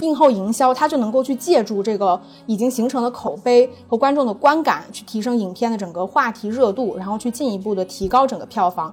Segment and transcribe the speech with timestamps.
[0.00, 8.92] 映后营销，他就能够去借助这个已经形成的口碑和观众的观感，去提升影片的整个话题热度，然后去进一步的提高整个票房。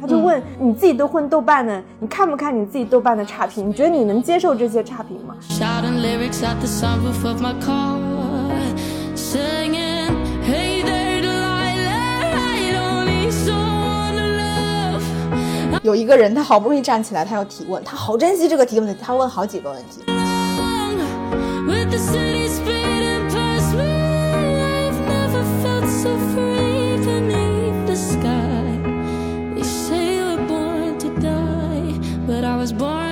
[0.00, 3.68] 他就问你自己都混豆瓣的，你看不看你自己豆瓣的差评？
[3.68, 5.34] 你觉得你能接受这些差评吗？
[15.82, 20.00] 有一个人，他好不容易站起来，他要提问，他好珍惜这个提问，他问好几个问题。
[21.66, 28.80] With the city speeding past me, I've never felt so free beneath the sky.
[29.54, 33.03] They say we're born to die, but I was born to be alive.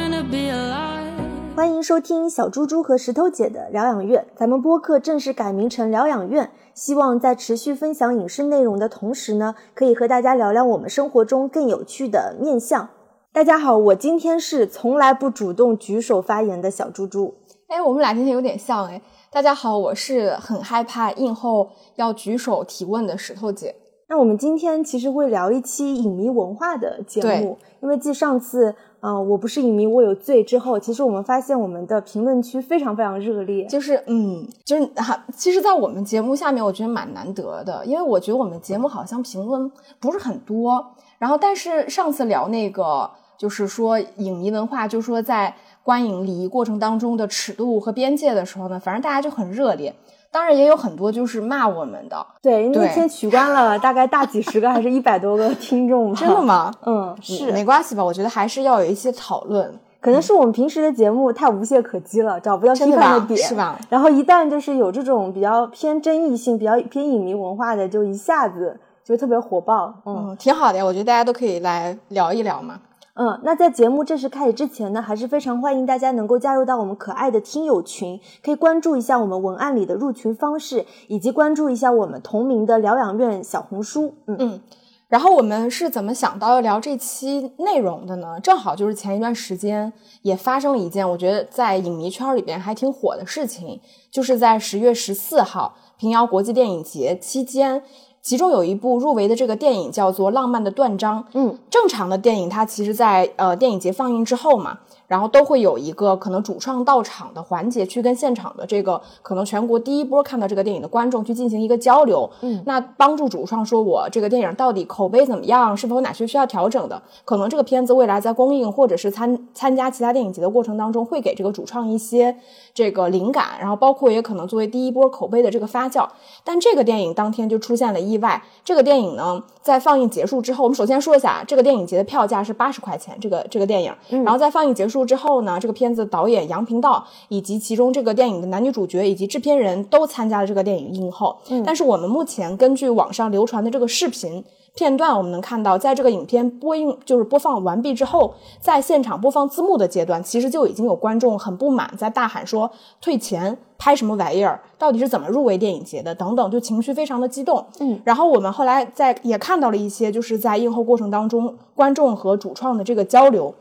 [1.55, 4.27] 欢迎收听小猪猪和石头姐的疗养院。
[4.35, 12.89] 咱们播客正式改名成疗养院，希望在持续分享影视内容的同时呢，可以和大家聊聊我们生活中更有趣的面相。
[13.35, 17.35] 大家好，我今天是从来不主动举手发言的小猪猪。
[17.69, 19.03] 哎，我们俩今天有点像哎。
[19.31, 23.75] 大家好，我是很害怕映后要举手提问的石头姐。
[24.09, 33.67] 那我们今天其实会聊一期影迷文化的节目，因为继上次，啊、我不是影迷我有罪之后，其实我们发现我们的评论区非常非常热烈。
[33.67, 40.95] 就是嗯，就是哈、其实，在我们节目下面，我觉得蛮难得的，因为我觉得我们节目好像评论不是很多。
[41.19, 49.93] 然后，但是上次聊那个，就是说影迷文化，就是说在观影礼仪过程当中的尺度和边界的时候呢，反正大家就很热烈。
[50.33, 56.17] 当然，也有很多就是骂我们的，对，那对天取关了大概大几十个还是一百多个听众吧？
[56.19, 56.43] 真的？
[56.43, 56.73] 吗？
[56.87, 58.03] 嗯，嗯是，没关系吧？
[58.03, 59.79] 我觉得还是要有一些讨论。
[60.01, 63.79] 可能是我们平时的节目太无懈可击了，找不到批判的点，是吧？
[63.89, 69.95] 然后一旦就是有这种比较偏争议性、比较偏影迷文化的，就一下子就特别火爆。
[70.07, 72.81] 嗯嗯，挺好的呀，我觉得大家都可以来聊一聊嘛。
[73.15, 84.15] 嗯，那在节目正式开始之前呢，还是非常欢迎大家能够加入到我们可爱的听友群，可以关注一下我们文案里的入群方式，以及关注一下我们同名的疗养院小红书。
[84.27, 84.61] 嗯嗯
[85.09, 88.41] 然后我们是怎么想到要聊这期内容的呢？
[88.41, 89.93] 正好就是前一段时间
[90.23, 93.79] 也发生了一件我觉得在影迷圈里边还挺火的事情，
[94.11, 97.83] 就是在十月十四号平遥国际电影节期间，
[98.23, 101.21] 其中有一部入围的这个电影叫做《浪漫的断章》。
[101.35, 104.79] 嗯，正常的电影它其实在呃电影节放映之后嘛，
[105.09, 112.31] 然后都会有一个可能主创到场的环节，去跟现场的这个可能全国第一波看到这个电影的观众去进行一个交流。
[112.43, 117.03] 嗯，那帮助主创说我这个电影到底口碑怎么样，是否有哪些需要调整的？
[117.25, 122.37] 可能这个片子未来在公映或者是参参加其他电影节的过程当中，会给这个主创一些
[122.75, 126.09] 这个灵感，然后包括也可能作为第一波口碑的这个发酵。
[126.45, 128.43] 但这个电影当天就出现了意外。
[128.65, 133.95] 这个电影呢，在放映结束之后，我们首先说一下，这个电影节的票价是八十块钱，这个这个电影。
[134.09, 141.37] 然后在放映结束之后呢，这个片子导演杨平道以及其中这个电影的男女主角以及制片人都参加了这个电影映后。
[141.65, 144.45] 但是我们目前根据网上流传的这个视频。
[144.75, 157.67] 片段我们能看到，在这个影片播映就是播放完毕之后，在现场播放字幕的阶段，其实就已经有观众很不满，在大喊说退钱，拍什么玩意儿，到底是怎么入围电影节的等等，就情绪非常的激动。
[157.81, 163.55] 嗯，然后我们后来在也看到了一些，就是在映后过程当中，观众和主创的这个交流，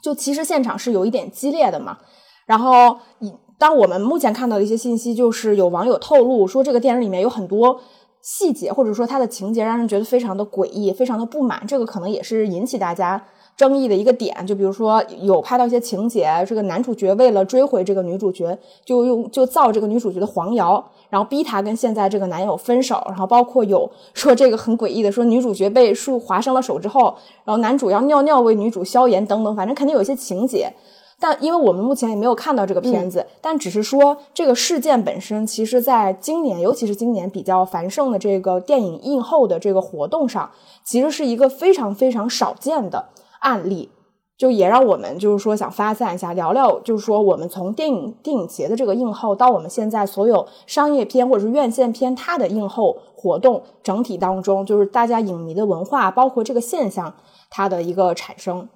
[0.00, 1.98] 就其实现场是有一点激烈的嘛。
[2.46, 7.80] 然后以当我们目前看到的一些信息，就是有网友透露说，这个电影里面有很多。
[8.26, 13.22] 细节或者说它的情节让人觉得非常的诡异，非常的不满，这个可能也是引起大家
[13.56, 14.44] 争议的一个点。
[14.44, 23.00] 就比如说有拍到一些情节，这个男主角为了追回这个女主角，就用就造这个女主角的黄谣，然后逼她跟现在这个男友分手。
[23.06, 27.14] 然后包括有说这个很诡异的，说女主角被树划伤了手之后，
[27.44, 30.72] 然后男主要尿尿为女主消炎等等，反正肯定有一些情节。
[31.18, 40.50] 但因为我们目前也没有看到这个片子，但只是说这个事件本身，其实在今年，尤其是今年比较繁盛的这个电影映后的这个活动上，
[40.84, 43.08] 其实是一个非常非常少见的
[43.40, 43.90] 案例。
[44.36, 57.14] 就也让我们就是说想发散一下，聊聊就是说我们从电影电影节的这个映后到我们现在所有商业片或者是院线片它的映后活动整体当中，就是大家影迷的文化，包括这个现象
[57.48, 58.68] 它的一个产生。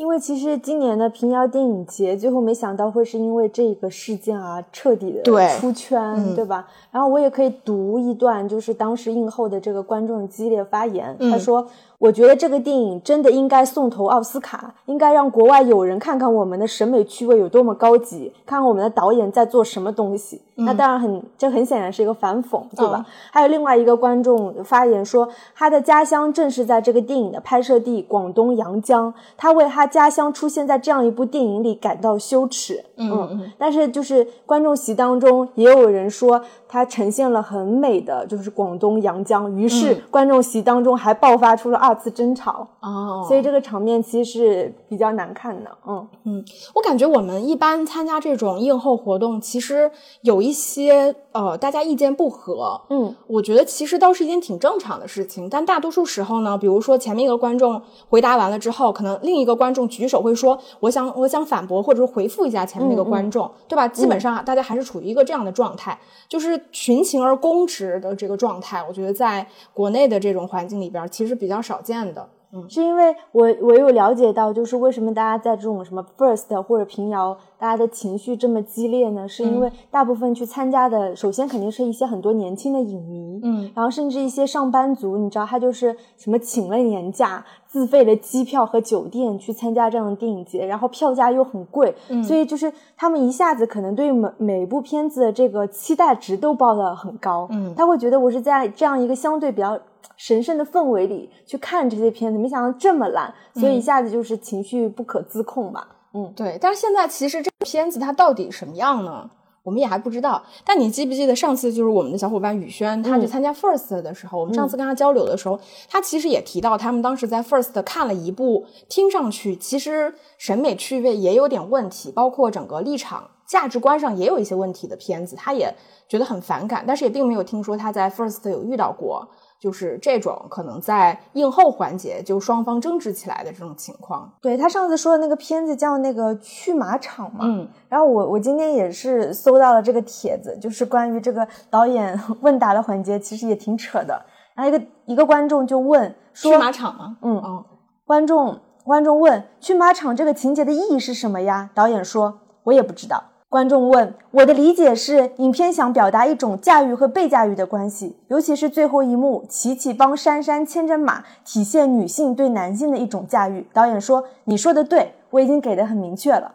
[0.00, 6.66] 因为其实今年的平遥电影节，最后没想到会是因为这个事件啊，彻底的出圈，嗯对吧？
[6.90, 11.66] 然后我也可以读一段，就是当时映后的这个观众激烈发言，嗯他说
[12.00, 20.40] ：“我觉得这个电影真的应该送投奥斯卡，应该让国外友人看看我们的审美趣味有多么高级，看看我们的导演在做什么东西。
[20.62, 23.04] 那当然很，这很显然是一个反讽，对吧？
[23.30, 32.82] 还有另外一个观众发言说，他的家乡正是在这个电影的拍摄地广东阳江，他为他家乡出现在这样一部电影里感到羞耻。
[32.96, 42.66] 嗯嗯，但是就是观众席当中也有人说，他呈现了很美的就是广东阳江，于是观众席当中还爆发出了二次争吵。
[42.80, 45.70] 哦所以这个场面其实是比较难看的。
[45.86, 46.44] 嗯嗯
[46.74, 49.90] 我感觉我们一般参加这种映后活动，其实
[50.22, 55.48] 有一些呃大家意见不合，嗯我觉得其实倒是一件挺正常的事情。
[55.48, 65.98] 但大多数时候呢，比如说前面一个观众回答完了之后，可能另一个观众举手会说：“我想我想反驳，或者是回复一下前面那个观众，对吧？”基本上大家还是处于一个这样的状态，
[66.28, 68.84] 就是群情而攻之的这个状态。
[68.88, 72.28] 我觉得在国内的这种环境里边，其实比较少见的。
[72.52, 72.68] 嗯。
[72.68, 79.28] 是因为我我有了解到，就是为什么大家在这种什么 first 或者平遥，大家的情绪这么激烈呢？
[79.28, 92.20] 是因为大部分去参加的，首先肯定是一些很多年轻的影迷，嗯，然后甚至一些上班族，你知道他就是什么请了年假，自费的机票和酒店去参加这样的电影节，然后票价又很贵，嗯。
[92.24, 97.72] 所以就是他们一下子可能对每每部片子的这个期待值都报的很高，嗯。
[97.76, 99.78] 他会觉得我是在这样一个相对比较
[100.16, 105.86] 神圣的氛围里去看这些片子，没想到这么烂，所以一下子就是情绪不可自控吧。
[106.12, 109.30] 嗯对，但是现在其实这个片子它到底什么样呢？
[109.62, 110.42] 我们也还不知道。
[110.64, 125.72] 但你记不记得上次就是我们的小伙伴宇轩，他去参加 First 的时候，我们上次跟他交流的时候，他其实也提到他们当时在 First 看了一部，听上去其实审美趣味也有点问题，包括整个立场、价值观上也有一些问题的片子，他也
[126.08, 129.28] 觉得很反感，但是也并没有听说他在 First 有遇到过。
[129.60, 144.24] 就是这种可能在映后环节就双方争执起来的这种情况，对他上次说的那个片子叫那个去马场嘛，嗯，然后我我今天也是搜到了这个帖子，就是关于这个导演 问答的环节，其实也挺扯的。
[144.54, 147.18] 然后一个一个观众就问说，去马场吗？
[147.20, 147.64] 嗯哦，
[148.06, 151.70] 观众观众问去马场这个情节的意义是什么呀？
[151.74, 153.22] 导演说，我也不知道。
[153.50, 166.54] 观众问：“我的理解是，影片想表达一种驾驭和被驾驭的关系，尤其是最后一幕，琪琪帮珊珊牵着马，体现女性对男性的一种驾驭。”导演说：“你说的对，我已经给的很明确了。”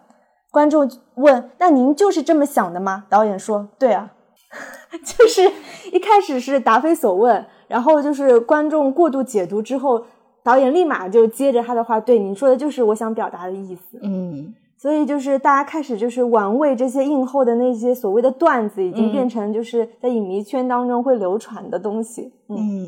[0.49, 4.13] 观众问：“那您就是这么想的吗？”导演说：“对啊。
[5.03, 5.51] ”就是
[5.91, 10.05] 一开始是答非所问，然后就是观众过度解读之后，
[10.41, 14.55] 导演立马就接着他的话：“对，你说的就是我想表达的意思。”嗯。
[14.85, 22.31] 所以就是大家开始就是玩味这些映后的那些所谓的段子，已经变成就是在影迷圈当中会流传的东西。
[22.49, 22.87] 嗯，嗯，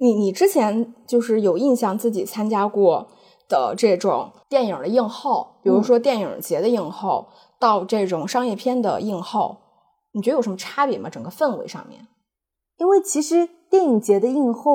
[0.00, 3.08] 你你之前就是有印象自己参加过
[3.46, 7.28] 的这种电影的映后，比如说电影节的映后，
[7.60, 9.58] 到这种商业片的映后，
[10.12, 11.10] 你觉得有什么差别吗？
[11.10, 12.08] 整个氛围上面？
[12.78, 14.72] 因为其实电影节的映后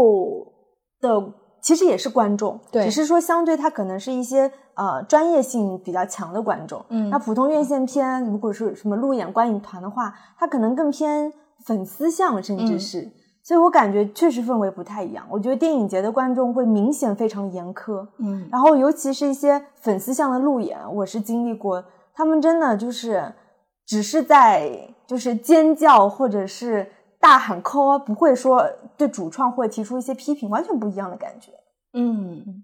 [0.99, 6.83] 的其实也是观众，对只是说相对它可能是一些呃专业性比较强的观众。
[6.89, 11.31] 嗯那普通院线片如果是什么路演观影团的话，它可能更偏
[11.65, 13.11] 粉丝向，甚至是。
[13.43, 15.25] 所以我感觉确实氛围不太一样。
[15.29, 21.83] 我觉得电影节的观众会明显非常严苛，嗯然后尤其是一些粉丝向的路演，我是经历过，
[22.13, 23.33] 他们真的就是
[23.85, 26.87] 只是在就是尖叫或者是
[27.21, 31.51] 大喊 call，不会说对主创会提出一些批评，完全不一样的感觉。
[31.93, 32.63] 嗯。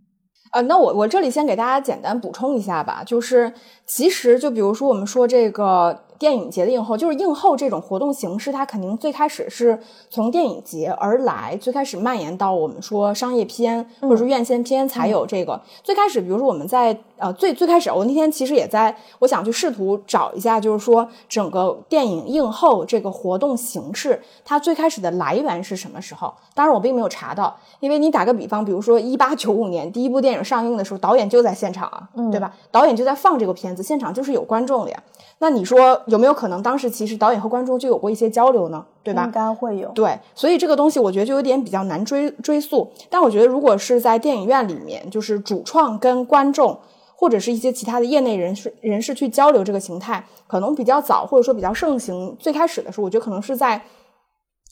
[0.54, 3.52] 呃，那我我这里先给大家简单补充一下吧，就是
[3.86, 15.60] 其实就比如说我们说这个电影节的映后，就是映后这种活动形式，它肯定最开始是从电影节而来，最开始蔓延到我们说商业片或者说院线片才有这个。
[15.84, 26.34] 最开始，比如说我们在呃最最开始，我那天其实也在我想去试图找一下，就是说整个电影映后这个活动形式，它最开始的来源是什么时候？
[26.54, 32.54] 当然我并没有查到，因为你打个比方，比如说一八九五年第一部电影上映的时候，导演就在现场啊，对吧？
[32.72, 35.04] 导演就在放这个片子，现场就是有观众的呀。
[35.40, 38.86] 那你说有没有可能当时其实导演和观众就有过一些交流呢？
[39.04, 39.24] 对吧？
[39.26, 39.90] 应该会有。
[39.90, 42.92] 对，所以这个东西我觉得就有点比较难追追溯。
[43.10, 46.78] 但我觉得如果是在电影院里面，就是主创跟观众
[47.16, 52.36] 或者是一些其他的业内人士人士去交流这个形态，可能比较早或者说比较盛行。
[52.40, 53.82] 最开始的时候，我觉得可能是在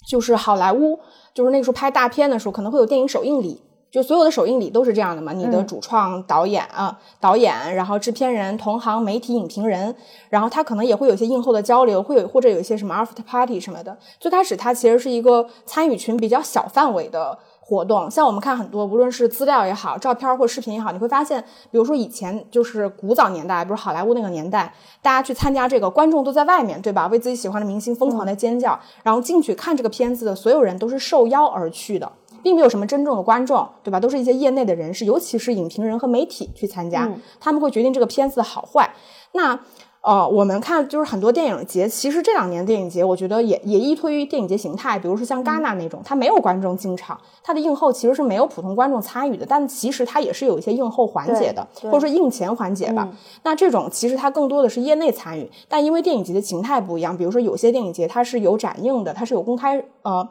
[0.10, 1.00] 就是好莱坞，
[1.34, 3.62] 就是那个时候拍大片的时候，可能会有电影首映礼。
[3.96, 9.96] 就所有的首映礼都是这样的嘛，你的主创、导演啊、导演，然后制片人、同行、媒体、影评人，
[10.28, 13.98] 然后他可能也会有一些映后的交流，会有或者有一些什么 after party 什么的。
[14.20, 27.08] 最开始它其实是一个参与群比较小范围的活动，像我们看很多，无论是资料也好，照片或视频也好，你会发现，比如说以前就是古早年代，比如好莱坞那个年代，大家去参加这个，观众都在外面，对吧？
[27.08, 32.12] 为自己喜欢的明星疯狂的尖叫，然后进去看这个片子的所有人都是受邀而去的，
[32.46, 34.00] 并没有什么真正的观众，对吧？
[34.00, 38.94] 都是一些业内的人士，尤其是影评人和媒体去参加，他们会决定这个片子的好坏。
[39.32, 39.60] 那
[40.02, 53.10] 呃，我们看就是很多电影节，其实这两年电影节，我觉得也也依托于电影节形态，比如说像戛纳那种，它没有观众进场，它的映后其实是没有普通观众参与的，但其实它也是有一些映后环节的，或者说映前环节吧。
[53.42, 60.30] 那这种其实它更多的是业内参与，但因为电影节的形态不一样，比如说有些电影节它是有展映的，它是有公开呃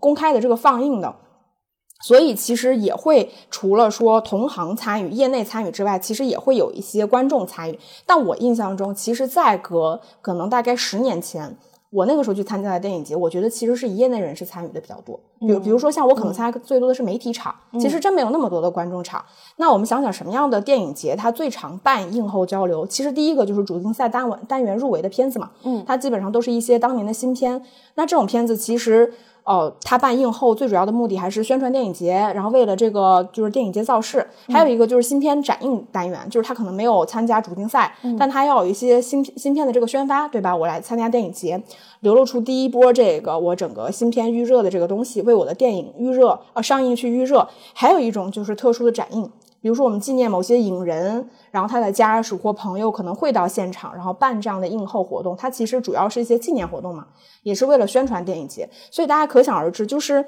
[0.00, 1.14] 公开的这个放映的。
[2.02, 7.78] 所以其实也会除了说同行参与、业内参与之外，其实也会有一些观众参与。
[8.04, 11.56] 但我印象中，其实在隔可能大概十年前，
[11.90, 15.20] 我那个时候去参加的电影节，我觉得其实是以业内人士参与的比较多。
[15.38, 19.24] 比如，比如说像我可能参加最多的是媒体场，其实真没有那么多的观众场。
[19.56, 22.86] 那我们想想什么样的电影节它最常办映后交流？
[22.86, 27.62] 其实第一个就是主竞赛单元单元入围的片子嘛，嗯，它基本上都是一些当年的新片。
[27.94, 29.12] 那这种片子其实。
[29.44, 34.24] 哦，他办映后最主要的目的还是宣传电影节，然后为了这个就是电影节造势。
[34.48, 40.54] 还有一个就是新片展映单元，就是他可能没有参加主竞赛，但他要有一些新新片的这个宣发，对吧？
[40.54, 41.60] 我来参加电影节，
[42.00, 47.48] 流露出第一波这个我整个新片预热的这个东西，为我的电影预热呃上映去预热。
[47.74, 49.28] 还有一种就是特殊的展映。
[49.62, 55.36] 比如说，我们纪念某些影人，然后他的家属或朋友可能会到现场，然后办这样的映后活动。
[55.36, 57.06] 它其实主要是一些纪念活动嘛，
[57.44, 58.68] 也是为了宣传电影节。
[58.90, 60.24] 所以大家可想而知，就是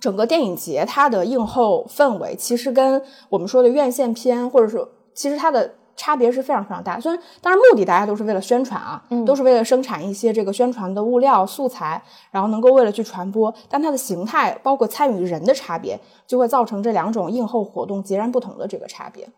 [0.00, 6.98] 整个电影节它的映后氛围，其实跟我们说的院线片，或者说其实它的差别是非常非常大。
[6.98, 19.28] 虽然当然目的大家都是为了宣传啊，嗯都是为了生产一些这个宣传的物料素材，然后能够为了去传播，但它的形态包括参与人的差别，就会造成这两种映后活动截然不同的这个差别。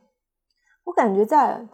[0.84, 1.66] 我感觉在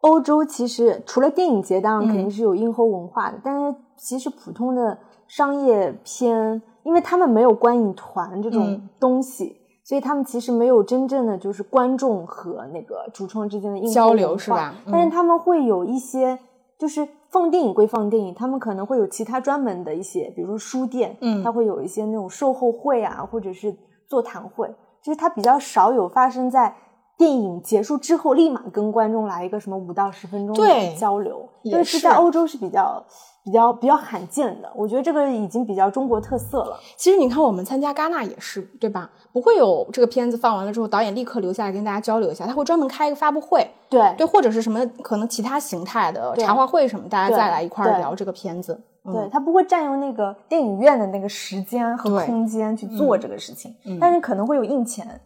[0.00, 16.38] 欧洲，其实除了电影节，当然肯定是有映后文化的，但是其实普通的商业片，因为他们没有观影团这种东西，所以他们其实没有真正的就是观众和那个主创之间的映后交流是吧嗯但是他们会有一些，
[16.78, 23.76] 就是放电影归放电影，他们可能会有其他专门的一些，比如说书店，嗯它会有一些那种售后会啊，或者是
[24.08, 24.66] 座谈会，
[25.02, 26.74] 就是它比较少有发生在。
[27.16, 33.00] 电影结束之后，立马跟观众来一个什么五到十分钟的交流，因为是是在欧洲是比较
[33.44, 34.70] 比较比较罕见的。
[34.74, 36.80] 我觉得这个已经比较中国特色了。
[36.96, 39.10] 其实你看，我们参加戛纳也是，对吧？
[39.32, 48.72] 不会有这个片子放完了之后，导演立刻留下来跟大家交流一下，他会专门开一个发布会，对对，或者是什么可能其他形态的茶话会什么，大家再来一块儿聊这个片子。
[49.06, 55.20] 嗯对，他不会占用那个电影院的那个时间和空间去做这个事情，嗯但是可能会有印钱，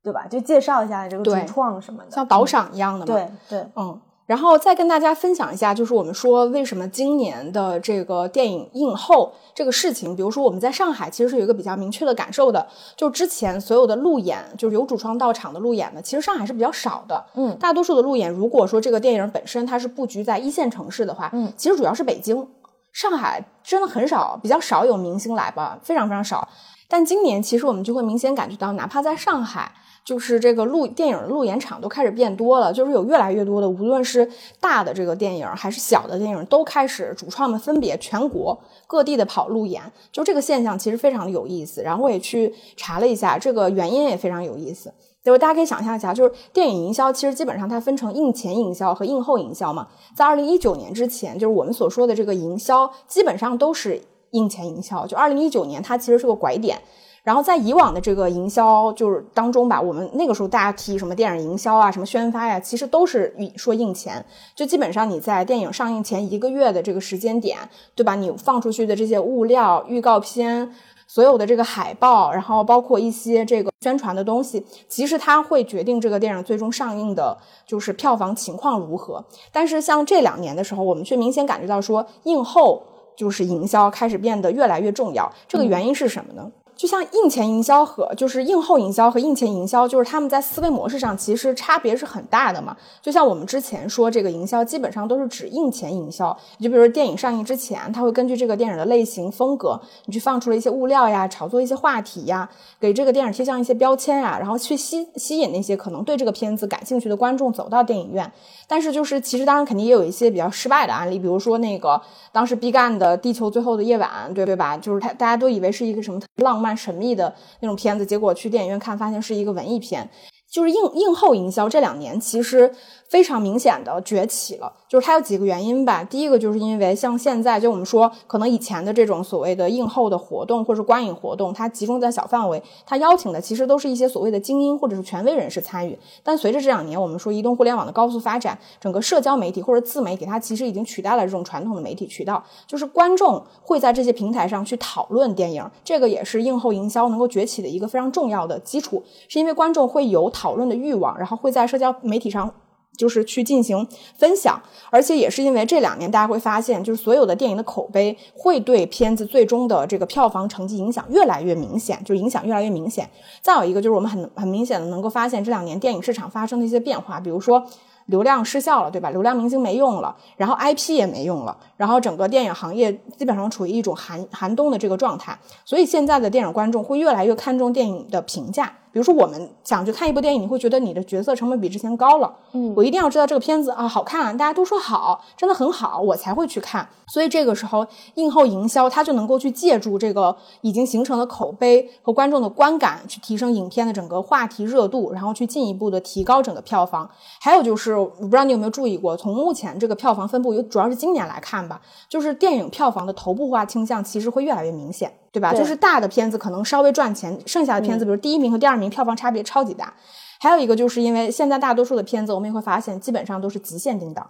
[0.00, 0.28] 对吧？
[0.30, 3.06] 就介绍一下这个主创什么的，像导赏一样的嘛。
[3.06, 12.66] 对对，嗯，然后再跟大家分享一下，就是我们说为什么今年的这个电影映后这个事情，比如说我们在上海其实是有一个比较明确的感受的，
[12.96, 17.24] 就之前所有的路演，就是有主创到场的路演呢，其实上海是比较少的。
[17.34, 22.46] 嗯大多数的路演，如果说这个电影本身它是布局在一线城市的话，嗯，其实主要是北京、
[22.92, 26.48] 上海，真的很少，比较少有明星来吧，非常非常少。
[26.88, 29.72] 但今年其实我们就会明显感觉到，哪怕在上海，
[30.06, 39.82] 就是这个路电影的路演场都开始变多了，就是有越来越多的，无论是大的这个电影还是小的电影，都开始主创们分别全国各地的跑路演，
[40.12, 41.82] 就这个现象其实非常的有意思。
[41.82, 44.94] 然后我也去查了一下，这个原因也非常有意思。
[45.24, 49.88] 就是大家可以想象一下，就是电影营销其实基本上它分成映前营销和映后营销嘛。
[50.14, 55.04] 在二零一九年之前，就是我们所说的这个营销，基本上都是映前营销。
[55.04, 56.80] 就二零一九年，它其实是个拐点。
[57.26, 67.58] 然后在以往的这个营销就是当中吧，我们那个时候大家提什么电影营销啊、什么宣发呀、其实都是说映前，就基本上你在电影上映前一个月的这个时间点，
[67.96, 68.14] 对吧？
[68.14, 70.72] 你放出去的这些物料、预告片。
[71.08, 79.24] 所有的这个海报，然后包括一些这个宣传的东西，其实它会决定这个电影最终上映的就是票房情况如何。
[79.52, 82.82] 但是像这两年的时候，我们却明显感觉到说映后
[83.16, 85.32] 就是营销开始变得越来越重要。
[85.46, 86.50] 这个原因是什么呢？
[86.76, 92.76] 就像映前营销和就是映后营销和映前营销，就是他们在思维模式上其实差别是很大的嘛。
[93.00, 102.46] 就像我们之前说，这个营销基本上都是指映前营销，就比如说电影上映之前，它会根据这个电影的类型风格，你去放出了一些物料呀，炒作一些话题呀，
[102.78, 108.30] 给这个电影贴上一些标签呀，然后去吸吸引那些可能对这个片子感兴趣的观众走到电影院。
[108.68, 111.98] 但是就是其实当然肯定也有一些比较失败的案例，比如说那个
[112.32, 114.76] 当时毕赣的《地球最后的夜晚》，对对吧？
[114.76, 116.65] 就是他大家都以为是一个什么浪漫。
[116.66, 120.10] 漫神秘的那种片子，结果去电影院看，发现是一个文艺片。
[120.50, 122.72] 就是映映后营销这两年其实
[123.08, 126.02] 非常明显的崛起了，就是它有几个原因吧。
[126.02, 135.96] 第一个就是因为像现在，就我们说可能以前的这种所谓的映后的活动或者是观影活动，它集中在小范围，它邀请的其实都是一些所谓的精英或者是权威人士参与。
[136.24, 152.52] 但随着这两年我们说移动互联网的高速发展，整个社交媒体或者自媒体它其实已经取代了这种传统的媒体渠道，就是观众会在这些平台上去讨论电影，这个也是映后营销能够崛起的一个非常重要的基础，是因为观众会有讨论的欲望，然后会在社交媒体上。
[152.96, 154.58] 就是去进行分享，
[154.90, 163.06] 而且也是因为这两年大家会发现，就是所有的电影的口碑会对片子最终的这个票房成绩影响越来越明显，就影响越来越明显。
[163.42, 167.62] 再有一个就是我们很很明显的能够发现这两年电影市场发生的一些变化，比如说
[168.06, 169.10] 流量失效了，对吧？
[169.10, 178.72] 流量明星没用了，然后 IP 也没用了，然后整个电影行业基本上处于一种寒寒冬的这个状态，所以现在的电影观众会越来越看重电影的评价。
[178.96, 182.34] 比如说，我们想去看一部电影，你会觉得你的角色成本比之前高了。
[182.54, 186.88] 嗯我一定要知道这个片子啊好看，大家都说好，真的很好，我才会去看。
[187.06, 197.06] 所以这个时候，映后营销它就能够去借助这个已经形成的口碑和观众的观感，去提升影片的整个话题热度，然后去进一步的提高整个票房。
[197.38, 205.12] 还有就是，我不知道你有没有注意过，从目前这个票房分布，有主要是今年来看吧，就是电影票房的头部化倾向其实会越来越明显。
[205.36, 205.50] 对吧？
[205.52, 209.92] 对就是大的片子可能稍微赚钱，剩下的片子，比如第一名和第二名票房差别超级大。
[210.40, 214.26] 还有一个就是因为现在大多数的片子，我们也会发现基本上都是极限定档，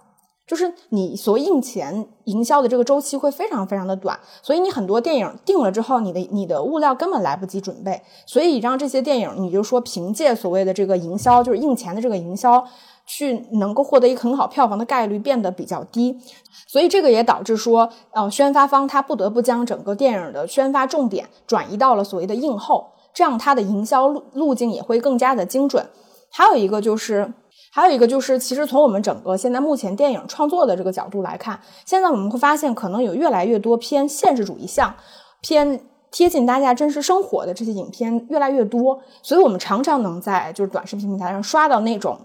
[0.48, 12.66] 就是你所印钱营销的这个周期会非常非常的短，所以你很多电影定了之后，你的你的物料根本来不及准备，所以让这些电影，你就说凭借所谓的这个营销，就是印钱的这个营销。
[13.06, 16.18] 去能够获得一个很好票房的概率变得比较低，
[16.66, 25.88] 所以这个也导致说，呃，宣发方他不得不将整个电影的宣发重点转移到了所谓的映后，这样它的营销路路径也会更加的精准。
[26.32, 27.32] 还有一个就是，
[27.70, 34.92] 还有一个就是，其实从我们整个现在目前电影创作的这个角度来看，现在我们会发现，可能有越来越多偏现实主义向、
[35.40, 35.80] 偏
[36.10, 42.18] 贴近大家真实生活的这些影片越来越多，所以我们常常能在就是短视频平台上刷到那种。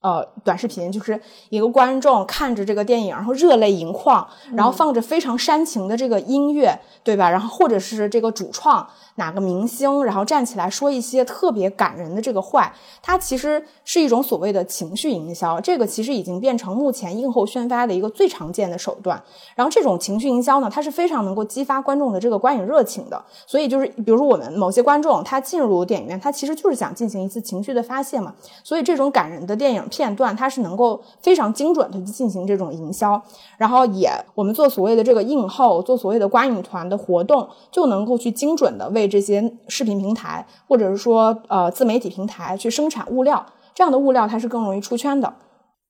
[0.00, 7.28] 呃，短视频就是一个观众看着这个电影，然后热泪盈眶，然后放着非常煽情的这个音乐，对吧？
[7.28, 15.60] 然后或者是这个主创哪个明星，然后站起来说一些特别感人的这个话，它其实是一种所谓的情绪营销。
[15.60, 19.20] 这个其实已经变成目前映后宣发的一个最常见的手段。
[19.54, 23.22] 然后这种情绪营销呢，它是非常能够激发观众的这个观影热情的。
[23.46, 28.32] 所以就是，比如说我们某些观众他进入电影院，他其实就是想进行一次情绪的发泄嘛。
[28.62, 33.20] 所以这种感人的电影片段，它是能够非常精准的去进行这种营销。
[33.56, 43.44] 然后也我们做所谓的这个映后，做所谓的观影团的活动，就能够去精准的为这些视频平台或者是说呃自媒体平台去生产物料。
[43.74, 45.32] 这样的物料它是更容易出圈的。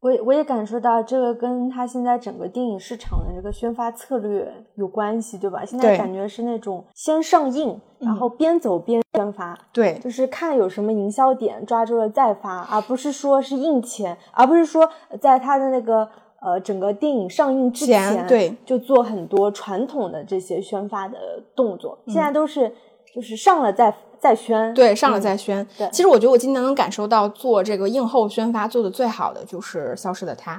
[0.01, 5.65] 我也我也感受到这个跟他现在整个电影市场的这个宣发策略有关系，对吧？
[5.65, 14.89] 现在感觉是那种先上映，然后边走边宣发，对，就是看有什么营销点抓住了再发，而不是说是印钱，而不是说
[15.21, 16.09] 在他的那个
[16.41, 21.19] 呃整个电影上映之前对就做很多传统的这些宣发的
[21.57, 22.73] 动作，嗯现在都是
[23.15, 25.67] 就是上了再再宣，对，上了嗯再宣。
[25.77, 30.55] 对其实我觉得我今年能感受到做这个映后宣发做的最好的就是《消失的她》。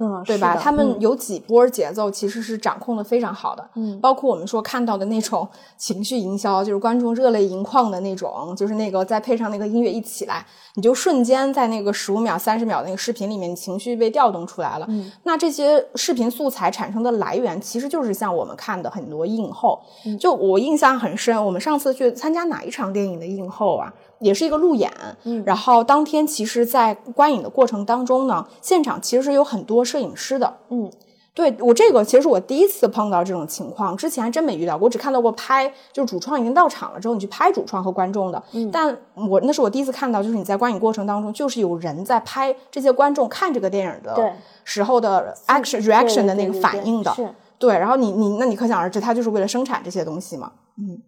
[0.00, 0.56] 嗯，对吧？
[0.56, 10.44] 他们嗯有几波节奏其实是掌控的非常好的，嗯包括我们说看到的那种情绪营销，就是观众热泪盈眶的那种，就是那个再配上那个音乐一起来，
[10.76, 14.86] 你就瞬间在那个十五秒、三十秒的那个视频里面，你情绪被调动出来了。
[14.88, 19.80] 嗯那这些视频素材产生的来源，其实就是像我们看的很多映后。
[20.04, 23.92] 嗯就我印象很深，我们上次去参加哪一场电影的映后啊？
[24.20, 24.90] 也是一个路演，
[25.24, 30.90] 嗯然后当天其实，在观影的过程当中呢，现场其实是有很多摄影师的，嗯，
[31.34, 47.28] 对我这个其实是我第一次碰到这种情况，之前还真没遇到过，我只看到过拍，就是主创已经到场了之后，你去拍主创和观众的，嗯但我那是我第一次看到，就是你在观影过程当中，就是有人在拍这些观众看这个电影的时候的 action reaction 的那个反应的，是。
[47.58, 51.02] 对，然后你你那你可想而知，他就是为了生产这些东西嘛，嗯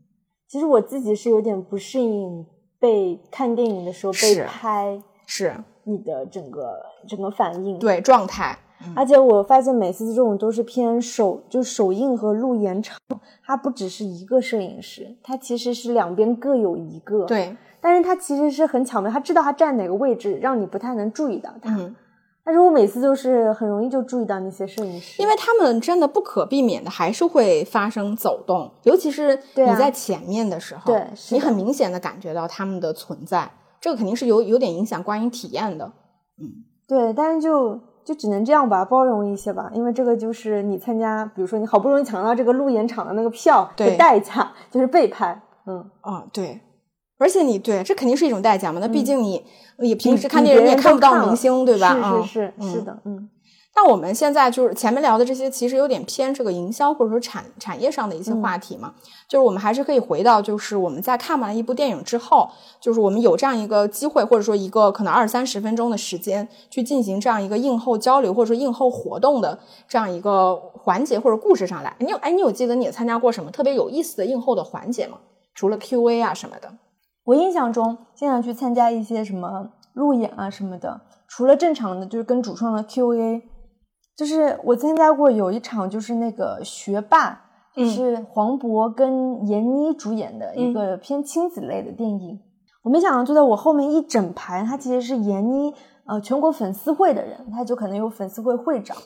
[0.48, 2.46] 其实我自己是有点不适应
[2.80, 8.56] 被看电影的时候被拍是你的整个整个反应。，对状态，
[8.94, 12.98] 而且我发现每次这种都是偏首就首映和路演场，
[13.44, 21.74] 它不只是一个摄影师，它其实是两边各有一个。，对，但是它其实是很巧妙，他知道他站哪个位置，让你不太能注意到他。
[21.76, 21.94] 嗯，
[22.44, 35.92] 但是我每次就是很容易就注意到那些摄影师，因为他们真的不可避免的还是会发生走动，尤其是你在前面的时候，对你很明显的感觉到他们的存在，这个肯定是有有点影响观影体验的。
[36.38, 46.60] 嗯对，但是就就只能这样吧，包容一些吧，因为这个就是你参加，比如说你好不容易抢到这个路演场的那个票的对代价，就是被拍，嗯，啊、对，
[47.18, 49.44] 而且你对这肯定是一种代价嘛，那毕竟你、
[49.78, 51.92] 也平时看你电影你也看不到明星，对吧？
[51.92, 53.28] 是啊是是、嗯是的，嗯
[53.76, 58.94] 那我们现在就是前面聊的这些，其实有点偏这个营销或者说产产业上的一些话题嘛。
[59.28, 62.48] 就是我们还是可以回到，就是我们在看完一部电影之后，
[62.80, 71.94] 就是我们有这样一个机会，或者说一个可能二三十分钟的时间，去进行这样一个映后交流或者说映后活动的这样一个环节或者故事上来。
[71.98, 75.18] 你有哎，你有记得你也参加过什么特别有意思的映后的环节吗？
[75.54, 76.72] 除了 Q&A 啊什么的。
[77.24, 83.42] 我印象中经常去参加一些什么路演啊什么的，除了正常的就是跟主创的 Q&A，
[84.16, 87.38] 就是我参加过有一场就是那个学霸，
[87.76, 92.40] 嗯是黄渤跟闫妮主演的一个偏亲子类的电影。
[92.82, 95.74] 我没想到坐在我后面一整排，他其实是闫妮
[96.06, 98.96] 呃全国粉丝会的人，他就可能有粉丝会会长。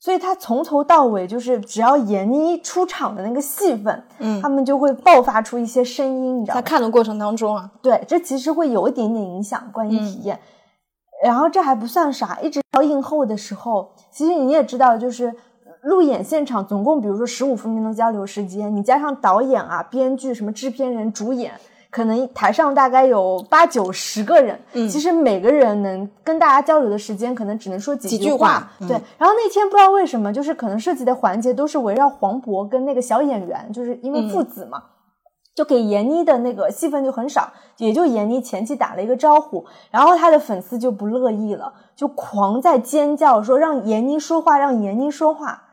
[0.00, 6.62] 所以他从头到尾就是，只要闫妮出场的那个戏份，嗯他们就会爆发出一些声音，你知道在？
[6.62, 10.38] 看的过程当中啊，对，这其实会有一点点影响观影体验。
[11.24, 15.34] 然后这还不算啥，一直到映后的时候，其实你也知道，就是
[15.82, 21.52] 路演现场总共比如说十五分钟的交流时间，你加上导演啊、编剧、什么制片人、主演，
[21.90, 28.60] 可能台上大概有八九十个人，嗯其实每个人能跟大家交流的时间，可能只能说几几句话。
[28.60, 34.82] 话嗯对，然后那天不知道为什么，就是可能涉及的环节都是围绕黄渤跟那个小演员，就是因为父子嘛。
[35.58, 45.64] 就给闫妮的那个戏份就很少，也就闫妮前期打了一个招呼，然后她的粉丝就不乐意了，就狂在尖叫说让闫妮说话，让闫妮说话。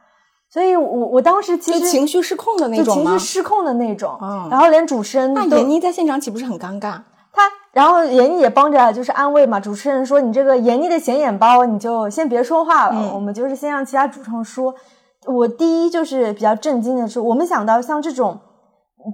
[0.49, 3.11] 所以我我当时其实情绪失控的那种吗？
[3.11, 7.01] 情绪失控的那种，嗯然后连主持人闫妮在现场岂不是很尴尬？
[7.31, 14.73] 他，然后闫妮也帮着就是安慰嘛，主持人说你这个闫妮的显眼包你就先别说话了，嗯我们就是先让其他主创说。
[15.27, 18.39] 我第一就是比较震惊的是，我们想到像这种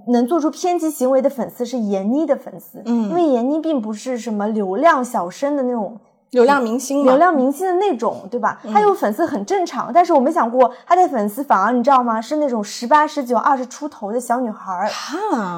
[0.08, 5.98] 能做出偏激行为的粉丝是闫妮的粉丝，嗯因为闫妮并不是什么流量小生的那种
[6.30, 8.58] 流量明星嘛，流量明星的那种，对吧？
[8.72, 12.20] 她有粉丝很正常，但是我没想过她的粉丝反而你知道吗？
[12.20, 14.88] 是那种十八、十九、二十出头的小女孩儿，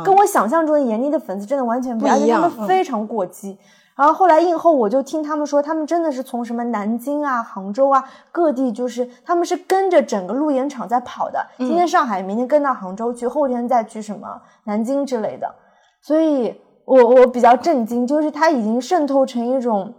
[0.05, 3.57] 跟我想象中的闫妮的粉丝真的完全不一样，不一样他们非常过激。
[3.97, 11.47] 然后后来映后，我就听他们说，他们真的是从什么南京啊、杭州啊各地，就是他们是跟着整个路演场在跑的。
[11.59, 15.55] 今天上海，明天跟到杭州去，后天再去什么南京之类的。
[16.03, 19.95] 所以我我比较震惊，就是它已经渗透成一种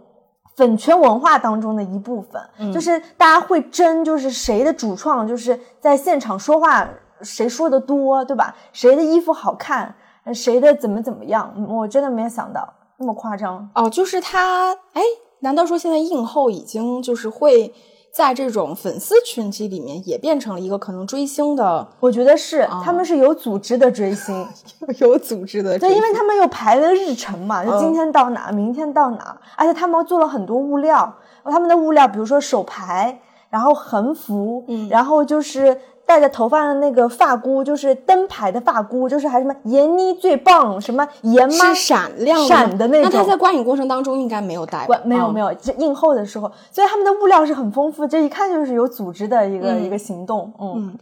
[0.56, 6.86] 粉圈文化当中的一部分，就是大家会争，就是谁的主创就是在现场说话
[7.22, 8.54] 谁说的多，对吧？
[8.72, 13.68] 谁的衣服好看，呃谁的怎么怎么样，嗯我真的没有想到那么夸张。
[13.74, 15.02] 哦，就是他，哎，
[15.40, 17.74] 难道说现在映后已经就是会
[18.12, 24.46] 在这种粉丝群体里面也变成了一个可能追星的我觉得是，他们是有组织的追星，
[25.00, 43.10] 有组织的追对，因为他们有排的日程嘛，就今天到哪，明天到哪，而且他们做了很多物料，他们的物料，比如说手牌，然后横幅，嗯然后就是戴在头发的那个发箍，就是灯牌的发箍，就是还什么闫妮最棒，什么严妈是闪亮闪的那种。
[43.12, 45.00] 那他在观影过程当中应该没有戴吧？
[45.04, 50.96] 没有没有，有，这映后的时候，所以他们的物料是很丰富，这一看就是有组织的一个、嗯一个行动，嗯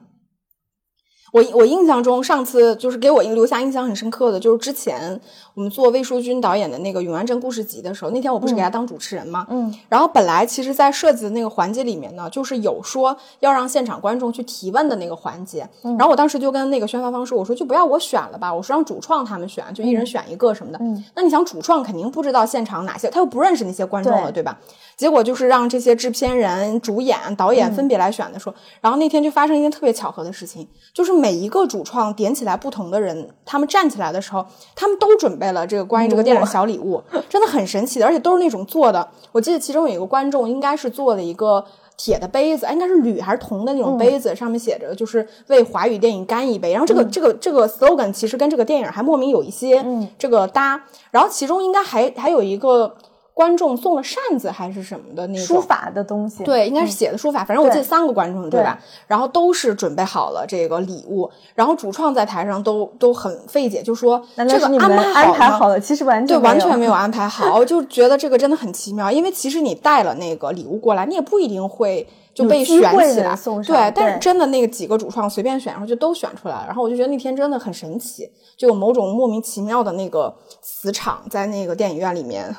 [1.35, 5.21] 我我印象中上次就是给我留下印象很深刻的，就是之前
[5.55, 9.45] 我们做魏淑君导演的那个《永安镇故事集》的时候，那天我不是给他当主持人吗？
[9.51, 15.69] 嗯然后本来其实，在设计的那个环节里面呢，就是有说要让现场观众去提问的那个环节。
[15.83, 20.79] 嗯然后我当时就跟那个宣发方说，我说就不要我选了吧，我说让主创他们选，就一人选一个什么的。
[20.81, 24.57] 嗯那你想，主创肯定不知道现场哪些，他又不认识那些观众了，对对吧？
[24.97, 34.45] 结果就是让这些制片人、主演、导演嗯分别来选的时候，然后那天就发生一件特别巧合的事情，就是每一个主创点起来不同的人，他们站起来的时候，
[34.77, 39.09] 他们都准备了这个关于这个电影的小礼物， 真的很神奇的，而且都是那种做的。
[39.33, 41.65] 我记得其中有一个观众应该是做了一个。
[41.97, 46.73] 铁的杯子，哎，应该是铝还是铜的那种杯子，上面写着就是为华语电影干一杯。
[46.73, 50.85] 然后这个、这个这个 slogan 其实跟这个电影还莫名有一些嗯这个搭。
[51.13, 52.93] 然后其中应该还还有一个
[53.35, 58.79] 观众送了扇子还是什么的那种书法的东西，对，应该是写的书法，反正我记得三个观众对吧？
[59.09, 65.81] 然后都是准备好了这个礼物，然后主创在台上都都很费解，就说这个是你们安安排好了。
[65.81, 69.11] 其实完全对，完全没没有安排好， 就觉得这个真的很奇妙。
[69.11, 72.79] 因为其实你带了那个礼物过来，你也不一定会就被选
[73.13, 73.35] 起来。
[73.35, 76.65] 送上对，但是真的那个几个主创随便选然后就都选出来了。
[76.67, 82.55] 然后我就觉得那天真的很神奇，就有某种莫名其妙的那个磁场在那个电影院里面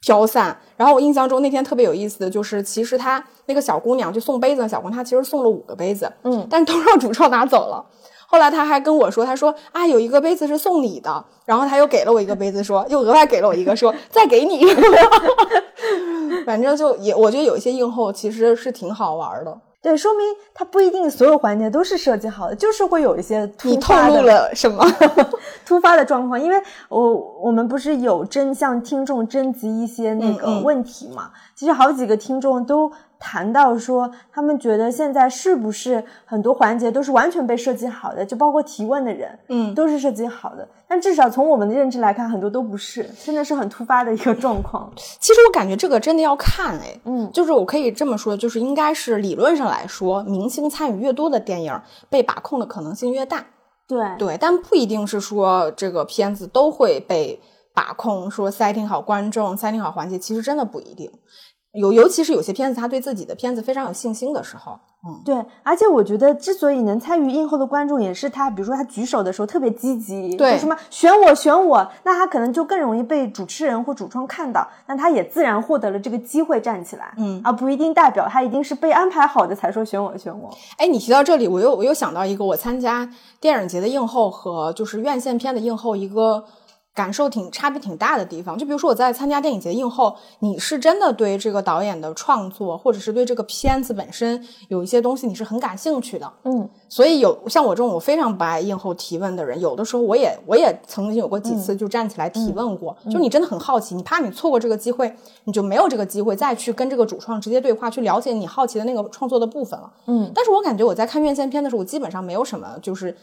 [0.00, 0.58] 飘散。
[0.76, 7.84] 然后我印象中那天特别有意思的就是，其实她那个小姑娘就送杯子的小姑娘，她其实送了五个杯子，嗯但是都让主创拿走了。
[8.26, 14.82] 后来他还跟我说，他说啊，有一个杯子是送你的，然后他又给了我一个杯子说，又额外给了我一个说，再给你一个。
[16.46, 19.58] 反正就也，我觉得有一些映后其实是挺好玩的。
[19.82, 24.84] 对，说明它不一定所有环节都是设计好的，就是会有一些突你透露发的了什么？
[25.64, 44.90] 突发的状况，因为我我们不是有征向听众征集一些那个问题嘛，其实好几个听众都谈到说，他们觉得现在是不是很多环节都是完全被设计好的，就包括提问的人，嗯都是设计好的，但至少从我们的认知来看，很多都不是，真的是很突发的一个状况。
[44.96, 51.78] 其实我感觉这个真的要看哎，嗯就是我可以这么说，就是应该是理论上来说，明星参与越多的电影
[52.08, 53.44] 被把控的可能性越大。
[53.86, 57.38] 对对，但不一定是说这个片子都会被
[57.74, 61.10] 把控，说 setting 好观众，setting 好环节，其实真的不一定。
[61.72, 64.72] 有，尤其是有些片子，他对自己的片子非常有信心的时候，
[65.06, 77.40] 嗯，对，而且我觉得，之所以能参与映后的观众，也是他，比如说他举手的时候特别积极，对就什么选我选我，那他可能就更容易被主持人或主创看到，那他也自然获得了这个机会站起来，嗯。
[77.44, 80.50] 而不一定代表他一定是被安排好的才说选我选我。
[80.76, 83.08] 哎，你提到这里，我又我又想到一个，我参加
[83.40, 86.44] 电影节的映后和就是院线片的映后一个
[86.94, 88.58] 感受挺差别挺大的地方。
[88.58, 96.30] 就比如说我在参加电影节映后，你是真的对这个导演的创作，或者是对这个片子本身有一些东西你是很感兴趣的。
[96.44, 109.90] 嗯，所以有像我这种我非常不爱映后提问的人，有的时候我也我也曾经有过几次就站起来提问过，就你真的很好奇，你怕你错过这个机会，你就没有这个机会再去跟这个主创直接对话，去了解你好奇的那个创作的部分了。
[110.06, 113.16] 嗯，但是我感觉我在看院线片的时候，我基本上没有什么就是，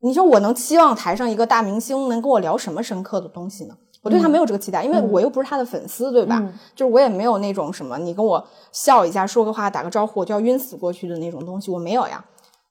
[0.00, 3.74] 你说我能期望台上一个大明星能跟我聊什么深刻的东西呢？
[4.02, 6.38] 我对他没有这个期待，因为我又不是他的粉丝，对吧？
[6.40, 12.24] 嗯就是我也没有那种什么你跟我笑一下、说个话、打个招呼，我就要晕死过去的那种东西，我没有呀。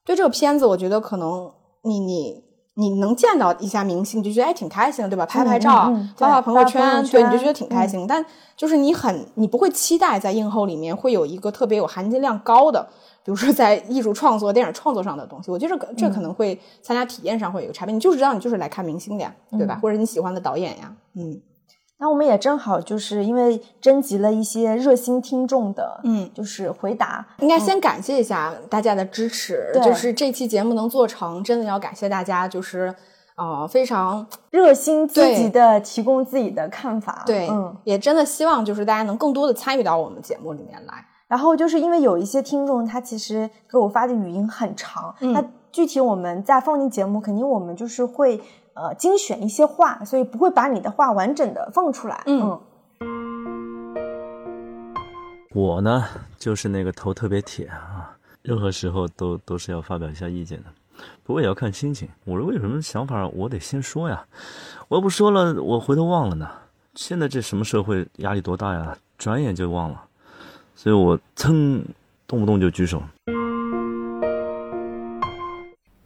[0.04, 1.48] 对这个片子，我觉得可能
[1.82, 2.42] 你你
[2.74, 5.24] 你能见到一下明星，就觉得哎挺开心的，对吧？
[5.24, 8.04] 拍拍照、发发朋友圈，对，你就觉得挺开心。
[8.08, 12.88] 但就是你很你不会期待在映后里面会有一个特别有含金量高的，
[13.24, 15.50] 比如说在艺术创作、电影创作上的东西。
[15.50, 17.94] 我觉得这这可能会参加体验上会有一个差别。
[17.94, 19.78] 你就知道你就是来看明星的呀，对吧？
[19.82, 21.40] 或者你喜欢的导演呀，嗯
[22.02, 26.30] 那我们也正好就是因为征集了一些热心听众的，嗯。
[26.32, 32.94] 就是回答，应该先感谢一下大家的支持，对就是这期节目能做成，真的要感谢大家，就是
[33.36, 37.76] 呃非常热心积极的提供自己的看法，对，嗯。
[37.84, 41.04] 也真的希望就是大家能更多的参与到我们节目里面来。
[41.30, 48.40] 然后就是因为有一些听众，他其实给我发的语音很长，嗯那具体我们在放进节目，肯定我们就是会
[48.74, 52.20] 呃精选一些话，所以不会把你的话完整的放出来。
[52.26, 52.60] 嗯
[55.54, 56.04] 我呢，
[56.36, 60.70] 就是那个头特别铁啊，任何时候都都是要发表一下意见的，
[61.22, 62.08] 不过也要看心情。
[62.24, 64.26] 我如果有什么想法我得先说呀？
[64.88, 66.48] 我要不说了，我回头忘了呢。
[66.96, 68.98] 现在这什么社会压力多大呀？
[69.16, 70.02] 转眼就忘了，
[70.82, 71.84] 所以我噌
[72.26, 73.02] 动不动就举手。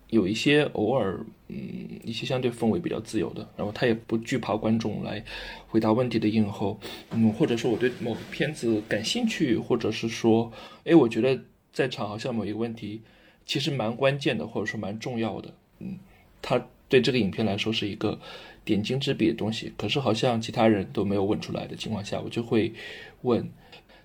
[0.09, 1.57] 有一些偶尔，嗯，
[2.03, 5.25] 一些相对氛围比较自由的，然后他也不惧怕观众来
[5.69, 6.81] 回答问题的映后，
[7.13, 10.51] 嗯，或者说我对某个片子感兴趣，或者是说，
[10.83, 11.41] 哎，我觉得
[11.73, 13.01] 在场好像某一个问题
[13.47, 15.99] 其实蛮关键的，或者说蛮重要的，嗯，
[16.43, 18.19] 他对这个影片来说是一个
[18.65, 22.73] 点睛之笔的东西，可是好像其他人都没有问出来的情况下，我就会
[23.23, 23.49] 问。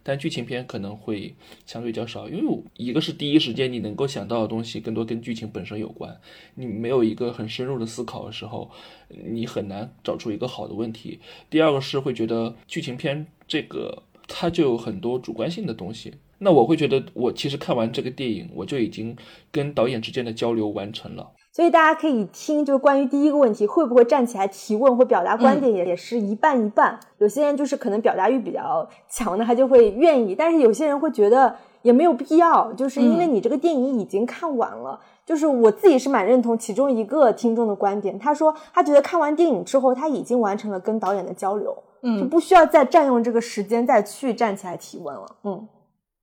[0.09, 1.35] 但剧情片可能会
[1.67, 6.19] 相对较少，因为一个是第一时间你能够想到的东西更多跟剧情本身有关，
[6.55, 8.71] 你没有一个很深入的思考的时候，
[9.07, 11.19] 你很难找出一个好的问题。
[11.47, 19.15] 第二个是会觉得剧情片这个它就有很多主观性的东西，那我会觉得我其实看完这个电影，我就已经
[19.51, 21.29] 跟导演之间的交流完成了。
[21.59, 26.97] 所以大家可以听，就是关于第一个问题，会不会站起来提问或表达观点也，也是一半一半。
[27.17, 34.97] 有些人就是可能表达欲比较强的，他就会愿意；但是有些人会觉得也没有必要，就是因为你这个电影已经看完了。
[35.25, 45.67] 就是我自己是蛮认同其中一个听众的观点，他说他觉得看完电影之后，他已经完成了跟导演的交流，嗯，就不需要再占用这个时间再去站起来提问了，嗯。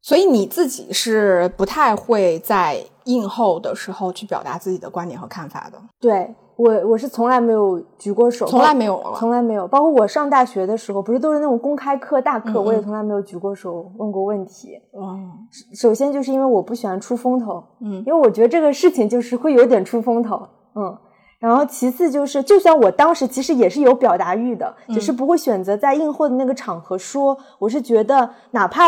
[0.07, 5.77] 所以你自己是不太会在映后的时候去表达自己的观点和看法的。
[6.01, 9.67] 对我，我是从来没有举过手，从来没有，从来没有。
[9.67, 14.81] 包括我上大学的时候，不是都是那种公开课、大课，我也从来没有举过手问过问题。
[14.97, 15.29] 嗯，
[15.75, 20.41] 首先就是因为我不喜欢出风头，嗯，因为我觉得这个事情就是会有点出风头，
[20.77, 20.97] 嗯。
[21.41, 27.37] 然后其次就是，就算我当时其实也是有表达欲的，只是不会选择在映后的那个场合说。
[27.59, 28.85] 我是觉得，哪怕。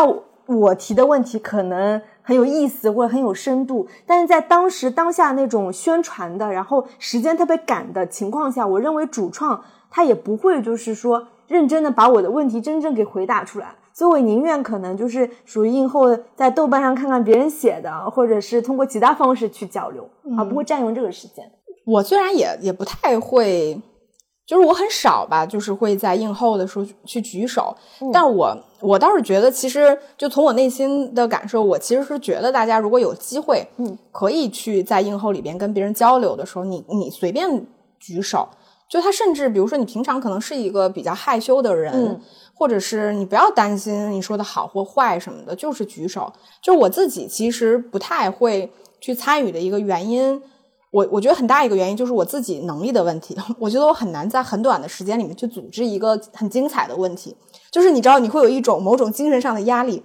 [0.57, 21.45] 我提的问题可能很有意思或者很有深度，但是在当时当下那种宣传的，然后时间特别赶的情况下，我认为主创他也不会就是说认真的把我的问题真正给回答出来，所以我宁愿可能就是属于映后在豆瓣上看看别人写的，或者是通过其他方式去交流，而不会占用这个时间。
[21.85, 23.79] 我虽然也也不太会。
[24.49, 27.71] 就是我很少吧，就是会在映后的时候去举手，
[28.11, 37.63] 但我我倒是觉得，其实就从我内心的感受，我其实是觉得大家如果有机会，嗯，可以去在映后里边跟别人交流的时候，你你随便
[37.99, 38.49] 举手，
[38.89, 42.19] 就他甚至比如说你平常可能是一个比较害羞的人，
[42.55, 46.33] 或者是你不要担心你说的好或坏什么的，就是举手。
[46.59, 50.41] 就是我自己其实不太会去参与的一个原因。
[50.91, 57.35] 我我觉得很大一个原因就是我自己能力的问题， 我觉得我很难在很短的时间里面去组织一个很精彩的问题，
[57.71, 60.03] 就是你知道你会有一种某种精神上的压力。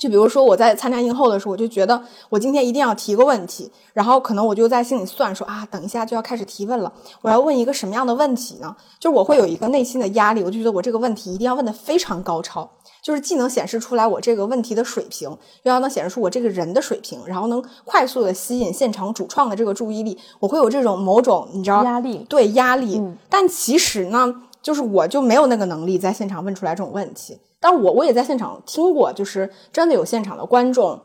[0.00, 8.74] 就比如说我在参加映后的时候，我就觉得我今天一定要提个问题，然后可能我就在心里算说啊，等一下就要开始提问了，我要问一个什么样的问题呢？
[8.98, 12.68] 就是我会有一个内心的压力，我就觉得我这个问题一定要问的非常高超，
[13.02, 15.28] 就是既能显示出来我这个问题的水平，
[15.64, 23.02] 又要能显示出我这个人的水平，然后能快速的吸引现场主创的这个注意力，我会有这种某种你知道压力，对压力。
[23.28, 27.38] 但其实呢，就是我就没有那个能力在现场问出来这种问题。
[27.58, 31.00] 但我我也在现场听过，就是真的有现场的观众，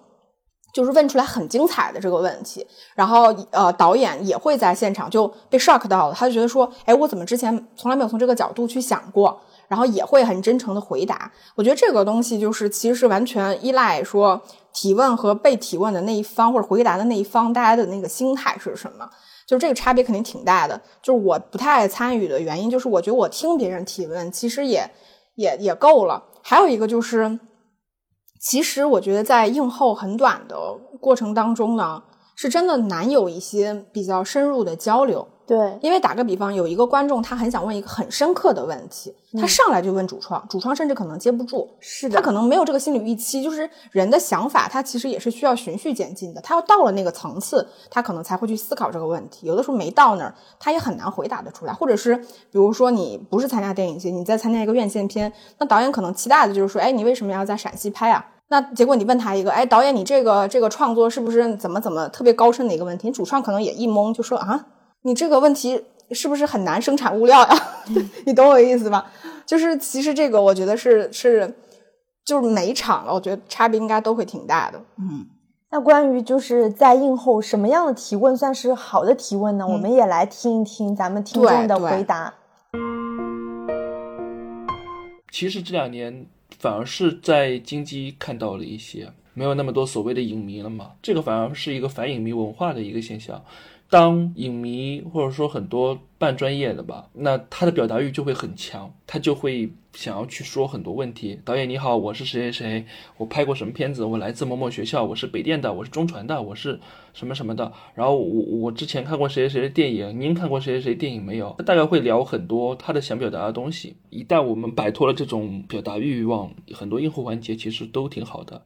[0.73, 11.31] 就是问出来很精彩的这个问题，然后呃导演也会在现场就被 shock 到了，他就觉得说，哎，我怎么之前从来没有从这个角度去想过，然后也会很真诚的回答。
[11.55, 14.41] 我觉得这个东西就是其实是完全依赖说
[14.73, 19.09] 提问和被提问的那一方或者回答的那一方大家的那个心态是什么，
[19.47, 20.81] 就是这个差别肯定挺大的。
[21.01, 24.89] 就是我不太爱参与的原因，就是我觉得我听别人提问其实也
[25.35, 26.23] 也也够了。
[26.41, 27.39] 还有一个就是，
[28.39, 30.55] 其实我觉得在应后很短的
[31.01, 32.03] 过程当中呢，
[32.35, 35.27] 是真的难有一些比较深入的交流。
[35.47, 43.41] 对，因为打个比方，有一个观众他很想问一个很深刻的问题，他上来就问主创，主创甚至可能接不住，是的，他可能没有这个心理预期。
[43.41, 49.47] 就是人的想法，他其实也是需要循序渐进的，他要到了那个层次，他可能才会去思考这个问题。
[49.47, 51.73] 有的时候没到那儿，他也很难回答得出来。
[51.73, 58.25] 或者是比如说你不是参加电影节，你在参加一个院线片，那导演可能期待的就是说，哎，你为什么要在陕西拍啊？
[58.49, 63.09] 那结果你问他一个，哎，导演，你这个这个创作是不是怎么怎么特别高深的一个问题？
[63.11, 64.65] 主创可能也一懵，就说啊，
[65.07, 65.85] 你这个问题。
[66.11, 67.49] 是不是很难生产物料呀？
[68.25, 69.11] 你懂我意思吧？
[69.45, 71.53] 就是其实这个，我觉得是是，
[72.23, 74.81] 就是每场了，我觉得差别应该都会挺大的。
[74.97, 75.27] 嗯，
[75.69, 79.67] 那关于就是在映后什么样的提问算是好的提问呢？
[79.67, 82.33] 我们也来听一听咱们听众的回答。
[85.29, 86.25] 其实这两年
[86.57, 93.43] 反而是在金鸡看到了一些，没有那么多所谓的影迷了嘛，这个反而是一个反影迷文化的一个现象。
[93.89, 101.39] 当影迷或者说很多半专业的吧，那他的表达欲就会很强，他就会想要去说很多问题。
[101.45, 102.85] 导演你好，我是谁谁谁，
[103.17, 106.79] 我拍过什么片子，我来自某某学校，我是北电的，我是中传的，我是
[107.13, 107.71] 什么什么的。
[107.95, 111.55] 然后我我之前看过谁谁谁的电影，您看过谁谁谁电影没有？
[111.57, 113.95] 他大概会聊很多他的想表达的东西。
[114.09, 118.63] 一旦我们摆脱了这种表达欲望，很多应付环节其实都挺好的。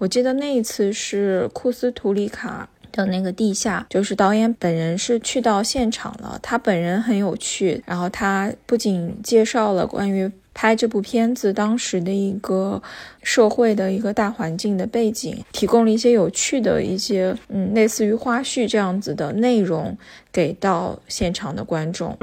[0.00, 12.82] 我记得那一次是库斯图里卡的那个地下，就是导演本人是去到现场了，他本人很有趣，然后他不仅介绍了关于拍这部片子当时的一个
[13.22, 19.98] 社会的一个大环境的背景，提供了一些有趣的一些嗯类似于花絮这样子的内容
[20.32, 22.16] 给到现场的观众。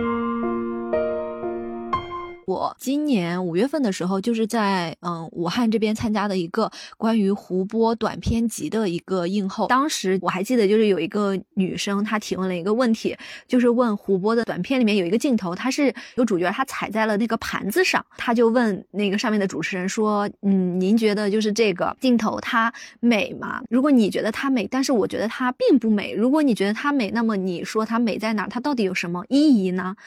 [2.48, 9.68] 我今年五月份的时候，就是在嗯武汉这边参加的一个关于湖泊短片集的一个映后。
[9.68, 13.14] 当时我还记得，就是有一个女生她提问了一个问题，
[13.50, 23.62] 就是问湖泊的短片里面有一个镜头，它是有主角他踩在了那个盘子上，他就问那个上面的主持人说：“嗯，您觉得就是这个镜头它美吗？
[23.70, 26.14] 如果你觉得它美，但是我觉得它并不美。
[26.14, 28.48] 如果你觉得它美，那么你说它美在哪儿？
[28.48, 29.98] 它到底有什么意义呢？”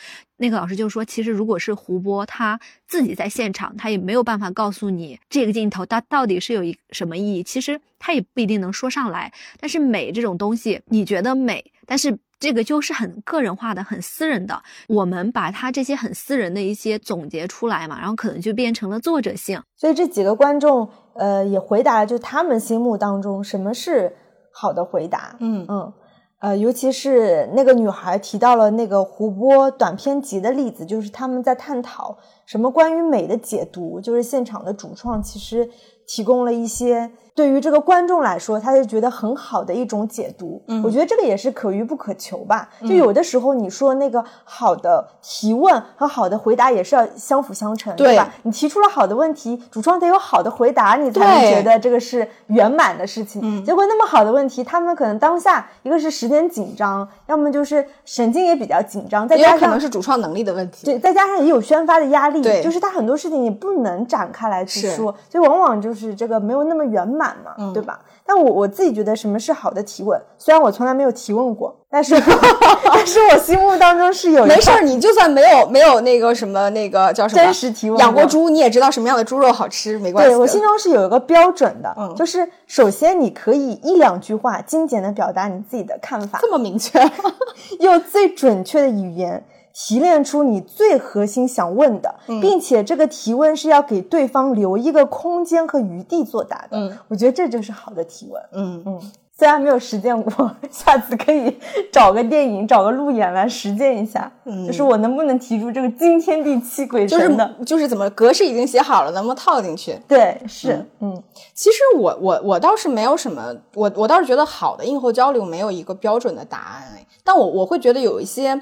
[0.40, 7.42] 那个老师就说，其实如果是胡波他自己在现场，他也没有办法告诉你这个镜头它到底是有一什么意义。
[7.42, 9.30] 其实他也不一定能说上来。
[9.60, 14.62] 但是美这种东西，你觉得美，但是这个就是很个人化的、很私人的。
[14.88, 19.62] 我们把他这些很私人的一些总结出来嘛，然后可能就变成了作者性。
[19.76, 24.16] 所以这几个观众，呃，也回答了就他们心目当中什么是
[24.54, 25.36] 好的回答。
[25.40, 25.92] 嗯嗯。
[26.40, 32.16] 呃，尤其是那个女孩提到了那个胡波短篇集的例子，就是他们在探讨
[32.46, 35.68] 什么关于美的解读，就是现场的主创其实
[36.06, 40.62] 提供了一些对于这个观众来说，他就觉得很好的一种解读。
[40.66, 42.68] 嗯我觉得这个也是可遇不可求吧。
[42.82, 48.32] 就有的时候你说那个好的提问和好的回答也是要相辅相成，对吧？
[48.42, 53.40] 你提出了好的问题，主创得有好的回答，你才能觉得这个是圆满的事情。
[53.44, 60.86] 嗯结果那么好的问题，他们可能当下一个是时间紧张，要么就是神经也比较紧张，再加上可能是主创能力的问题。
[60.86, 68.00] 对，再加上也有宣发的压力，对就是他很多事情你不能展开来去说，所以往往就是这个没有那么圆满嘛，嗯对吧？
[68.26, 72.14] 但我我自己觉得什么是好的提问，虽然我从来没有提问过，但是
[72.94, 80.30] 但是我心目当中是有没事儿，你就算没有没有那个什么那个叫什么真实提问养过猪，你也知道什么样的猪肉好吃，没关系。
[80.30, 87.00] 对我心中是有一个标准的，嗯就是首先你可以一两句话精简的表达你自己的看法，这么明确，
[87.80, 89.42] 用最准确的语言
[89.72, 96.78] 提炼出你最核心想问的，嗯并且这个提问是要给对方留一个空间和余地作答的。
[96.78, 98.42] 嗯，我觉得这就是好的提问。
[98.52, 99.00] 嗯嗯，
[99.36, 101.56] 虽然没有实践过，下次可以
[101.92, 104.30] 找个电影、找个路演来实践一下。
[104.44, 107.54] 嗯就是我能不能提出这个惊天地泣鬼神的？
[107.64, 109.96] 就是怎么格式已经写好了，能不能套进去？
[110.08, 111.22] 对，是，嗯
[111.54, 118.60] 其实我我我倒是没有什么，我我倒是觉得好的映后交流没有一个标准的答案，哎但我我会觉得有一些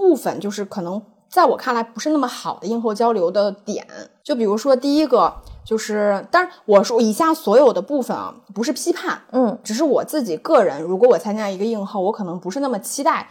[0.00, 3.86] 部分就是可能在我看来不是那么好的映后交流的点，
[4.24, 5.32] 就比如说第一个
[5.62, 13.28] 就是，当然我说以下所有的部分啊，不是批判，嗯只是我自己个人，如果我参加一个映后，我可能不是那么期待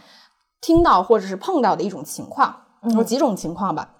[0.60, 2.54] 听到或者是碰到的一种情况，
[2.94, 3.90] 有几种情况吧。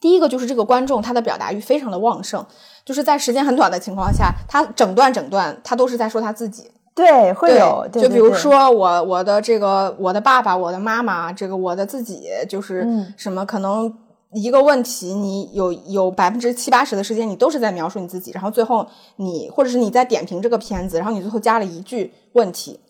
[0.00, 2.46] 第一个就是这个观众他的表达欲非常的旺盛，
[2.84, 6.70] 就是在时间很短的情况下，他整段整段他都是在说他自己。
[6.94, 13.92] 对，会有，对就比如，说我我的这个我的爸爸我的妈妈这个我的自己就是嗯什么可能
[14.32, 18.86] 一个问题你有有百分之七八十的时间你都是在描述你自己，然后最后
[19.16, 22.80] 你或者是你在点评这个片子，然后你最后加了一句问题。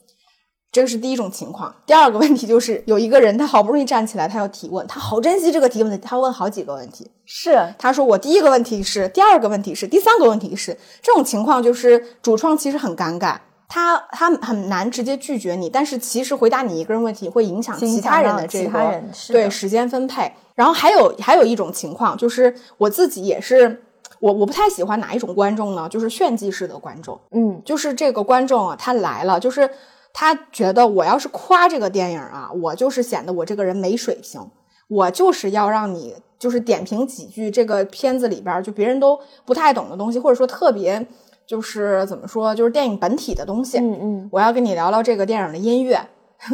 [0.71, 1.73] 这个是第一种情况。
[1.87, 7.09] 第二个问题就是有一个人，他好不容易站起来，他要提问，他好珍惜这个提问的，他问好几个问题。
[7.25, 13.37] 是他说我第一个问题是，第二个问题是，第三个问题是，这种情况就是主创其实很尴尬，
[13.69, 20.33] 他他很难直接拒绝你，但是其实回答你一个人问题会影响其他人的这个对时间分配。
[20.55, 23.83] 然后还有还有一种情况就是我自己也是。
[24.21, 25.87] 我我不太喜欢哪一种观众呢？
[25.87, 29.69] 就是炫技式的观众，嗯就是这个观众啊，他来了，就是
[30.15, 34.41] 他觉得我要是夸这个电影啊，我就是显得我这个人没水平，
[34.89, 41.07] 我就是要让你就是点评几句这个片子里边就别人都不太懂的东西，或者说特别
[41.47, 43.79] 就是怎么说，就是电影本体的东西。
[43.79, 46.01] 嗯嗯我要跟你聊聊这个电影的音乐，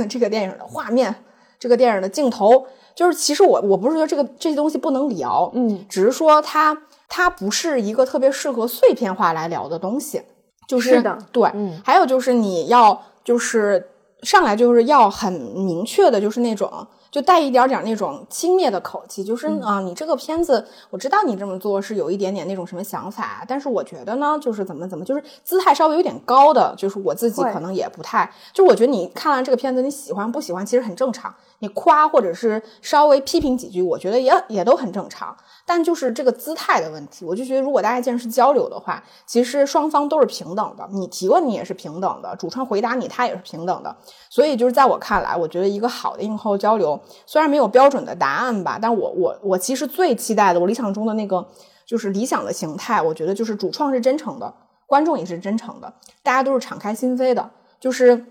[0.08, 1.14] 这个电影的画面，
[1.58, 2.66] 这个电影的镜头。
[2.94, 6.76] 就是其实我我不是说这个这些东西不能聊，嗯，只是说它
[7.08, 10.20] 它不是一个特别适合碎片化来聊的东西。
[10.68, 13.88] 就是是的对，嗯还有就是你要就是
[14.22, 19.60] 上来就是要很明确的，就是那种就带一点点那种轻蔑的口气，就是嗯。
[19.62, 35.34] 啊，你这个片子我知道你这么做是有一点点那种什么想法，但是我觉得呢，就是怎么怎么，就是姿态稍微有点高的，就是我自己可能也不太，就我觉得你看完这个片子，你喜欢不喜欢其实很正常，你夸或者是稍微批评几句，我觉得也也都很正常。
[35.64, 43.94] 但就是这个姿态的问题，我就觉得如果大家既然是交流的话，其实双方都是平等的，你提问你也是平等的，主创回答你他也是平等的。
[44.28, 51.46] 所以就是在我看来，我觉得一个好的映后交流，虽然没有标准的答案吧，但我我我其实最期待的，我理想中的那个
[51.86, 54.52] 就是理想的形态，我觉得就是主创是真诚的，
[54.86, 55.92] 观众也是真诚的，
[56.22, 57.48] 大家都是敞开心扉的，
[57.78, 58.24] 就是比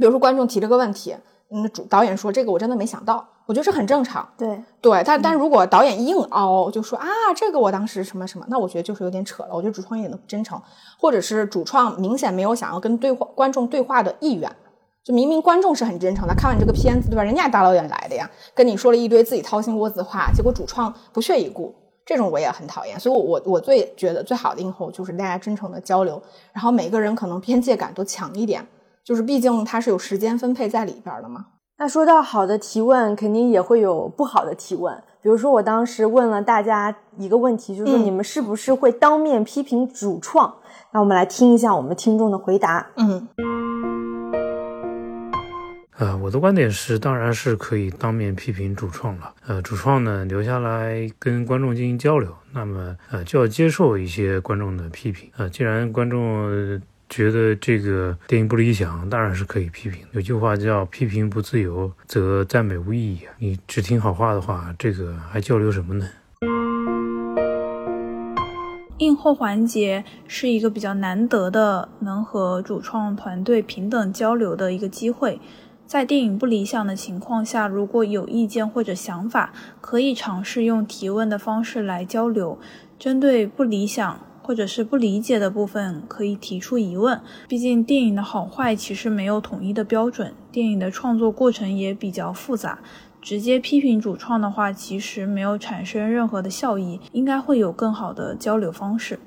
[0.00, 1.14] 如说观众提了个问题。
[1.50, 4.28] 嗯，主导演说这个我真的没想到，我觉得这很正常。
[4.36, 9.50] 对，对，但但如果导演硬凹，就说啊，这个我当时什么什么，那我觉得就是有点扯了。
[9.54, 10.60] 我觉得主创一点都不真诚，
[11.00, 14.50] 或者是主创明显没有想要跟对话观众对话的意愿。
[15.02, 17.22] 就明明观众是很真诚的，看完这个片子，对吧？
[17.22, 21.74] 人家大老远来的呀，跟你说了一堆自己掏心窝子的话，结果主创不屑一顾，
[22.04, 23.00] 这种我也很讨厌。
[23.00, 26.20] 所以我，我我最觉得最好的映后就是大家真诚的交流，
[26.52, 28.66] 然后每个人可能边界感都强一点，
[29.08, 31.46] 就是毕竟它是有时间分配在里边的嘛。
[31.78, 34.94] 那说到好的提问，肯定也会有不好的提问。
[35.22, 40.54] 比如说，我当时问了大家一个问题，就是说你们是不是会当面批评主创？
[40.92, 42.86] 那我们来听一下我们听众的回答。
[42.96, 43.26] 嗯。
[45.96, 49.32] 呃，我的观点是，当然是可以当面批评主创了。
[49.46, 55.30] 呃，主创呢留下来跟观众进行交流，那么呃就要接受一些观众的批评。
[55.38, 56.78] 呃，既然观众
[57.08, 60.06] 觉得这个电影不理想，当然是可以批评。
[60.12, 63.20] 有句话叫“批评不自由，则赞美无意义”。
[63.38, 66.06] 你只听好话的话，这个还交流什么呢？
[68.98, 75.40] 映后环节是一个比较难得的能和主创团队平等交流的一个机会。
[75.86, 82.58] 在电影不理想的情况下，如果有意见或者想法，可以尝试用提问的方式来交流。
[82.98, 87.20] 针对不理想或者是不理解的部分，可以提出疑问。
[87.46, 92.78] 毕竟电影的好坏其实没有统一的标准，电影的创作过程也比较复杂。
[93.20, 96.98] 直接批评主创的话，其实没有产生任何的效益。
[97.12, 99.20] 应该会有更好的交流方式。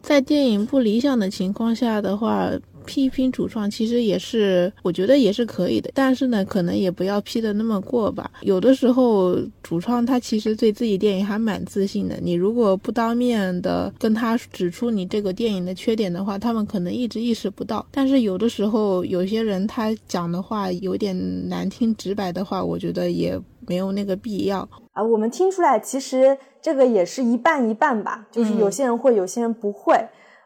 [0.00, 2.48] 在电影不理想的情况下的话。
[2.82, 8.30] 批评主创其实也是，我觉得也是可以的，但是呢，可能也不要批的那么过吧。
[8.42, 17.84] 有的时候主创他其实对自己电影还蛮自信的，你如果不当面的跟他指出你这个电影的缺点的话，他们可能一直意识不到。
[17.90, 25.02] 但是有的时候有些人他讲的话有点难听直白的话，我觉得也没有那个必要啊。
[25.02, 29.96] 我们听出来，其实这个也是一半一半吧，就是有些人会，有些人不会。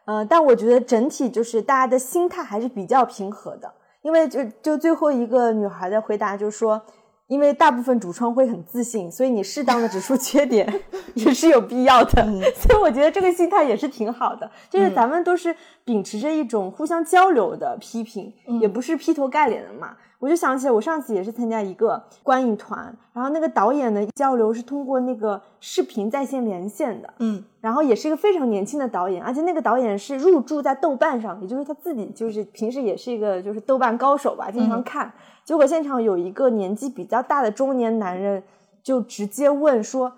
[0.07, 3.69] 呃，但我觉得整体就是大家的心态还是比较平和的，
[4.01, 6.81] 因为就就最后一个女孩的回答就是说，
[7.27, 10.81] 因为大部分主创会很自信，所以你适当的指出缺点
[11.13, 12.23] 也是有必要的，
[12.55, 15.53] 所以我觉得这个心态也是挺好的，就是咱们都是
[15.83, 19.97] 秉持着一种互相交流的批评，也不是劈头盖脸的嘛。
[20.19, 35.11] 我就想起来，我上次也是参加一个观影团，然后那个导演的交流是通过那个视频在线连线的，嗯，然后也是一个非常年轻的导演，而且那个导演是入驻在豆瓣上，也就是他自己就是平时也是一个就是豆瓣高手吧，经常看。
[35.45, 38.41] 结果现场有一个年纪比较大的中年男人，
[38.81, 40.11] 就直接问说。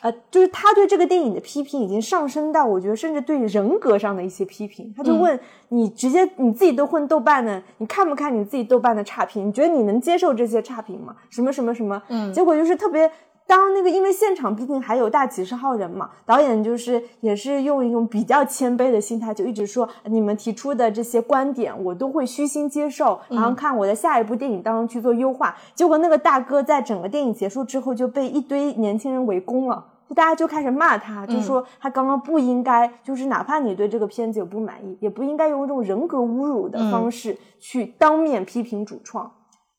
[0.00, 4.92] 呃，就是他对这个电影的批评已经上升到，我觉得甚至对人格上的一些批评。
[4.96, 5.38] 他就问
[5.68, 9.48] 你，直接你自己都混豆瓣呢，你看不看你自己豆瓣的差评？
[9.48, 11.16] 你觉得你能接受这些差评吗？
[11.30, 12.00] 什么什么什么？
[12.08, 13.10] 嗯，结果就是特别，
[13.46, 25.56] 当那个因为现场毕竟还有大几十号人嘛，导演就是也是用一种比较谦卑的心态，就一直说你们提出的这些观点，我都会虚心接受，然后看我在下一部电影当中去做优化。
[25.74, 29.92] 结果那个大哥在整个电影结束之后就被一堆年轻人围攻了。
[30.08, 39.32] 就大家就开始骂他，就说他刚刚不应该，就是哪怕你对这个片子有不满意，也不应该用这种人格侮辱的方式去当面批评主创。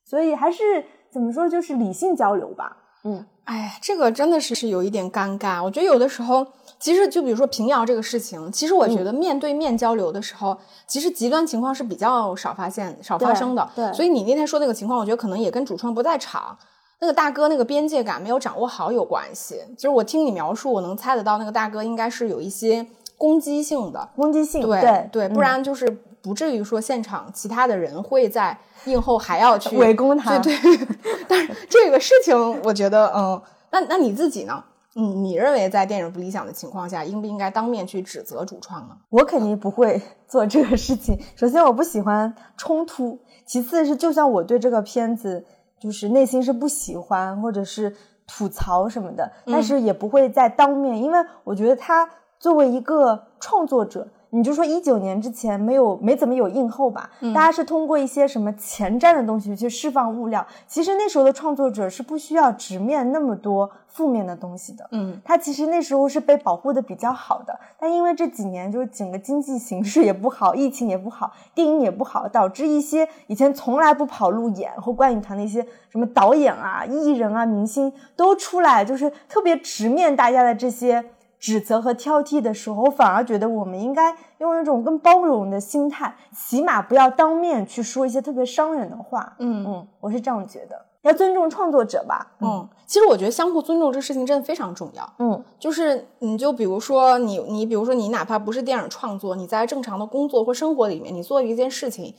[0.04, 2.76] 所以还是怎么说，就是理性交流吧。
[3.04, 5.64] 嗯，哎，这个真的是是有一点尴尬。
[5.64, 6.46] 我觉得有的时候，
[6.80, 13.70] 其实就比如说平遥这个事情，其实我觉得面对面交流的时候，其实极端情况是比较少发现、少发生的。
[13.76, 16.58] 对，所以你那天说那个情况，我觉得可能也跟主创不在场。
[17.00, 22.84] 那个大哥那个边界感没有掌握好有关系，就是我听你描述，我能猜得到那个大哥应该是有一些
[23.20, 25.86] 攻击性的攻击性，对对，不然就是
[26.22, 30.38] 不至于说现场其他的人会在映后还要去 围攻他。
[30.40, 30.88] 对对，
[31.28, 33.42] 但是这个事情我觉得，嗯，
[33.72, 34.64] 那那你自己呢？
[34.96, 38.98] 嗯，你认为在电影不理想的情况下，应不应该当面去指责主创呢？
[39.10, 41.20] 我肯定不会 做这个事情。
[41.36, 45.46] 首先，我不喜欢冲突；其次是，就算我对这个片子。
[45.80, 47.96] 就是内心是不喜欢，或者是
[48.26, 52.10] 吐槽什么的，但是也不会在当面，因为我觉得他
[52.40, 54.08] 作为一个创作者。
[54.30, 60.46] 你就说一九年之前没有没怎么有映后吧，大家是通过一些什么前瞻的东西去释放物料。
[60.68, 64.88] 其实那时候的创作者是不需要直面那么多负面的东西的。
[64.92, 67.58] 嗯，他其实那时候是被保护的比较好的。
[67.80, 81.04] 但因为这几年就是整个经济形势也不好，疫情也不好，电影也不好，导致一些以前从来不跑路演或观影团的一些什么导演啊、艺人啊、明星都出来，就是特别直面大家的这些。
[81.40, 89.36] 指责和挑剔的时候，我反而觉得我们应该用一种更包容的心态，起码不要当面去说一些特别伤人的话。
[89.40, 92.34] 嗯嗯，我是这样觉得，要尊重创作者吧。
[92.42, 95.14] 嗯，其实我觉得相互尊重这事情真的非常重要。
[95.20, 102.16] 嗯就是你就比如说你你比如说你哪怕不是电影创作，你在正常的工作或生活里面，你做一件事情，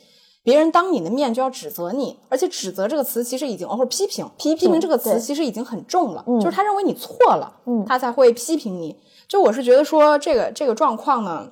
[0.49, 8.99] 别人当你的面就要指责你，而且指责这个词其实已经或者批评批评评这个词其实已经很重了，嗯就是他认为你错了，嗯他才会批评你。
[9.29, 11.51] 就我是觉得说这个这个状况呢。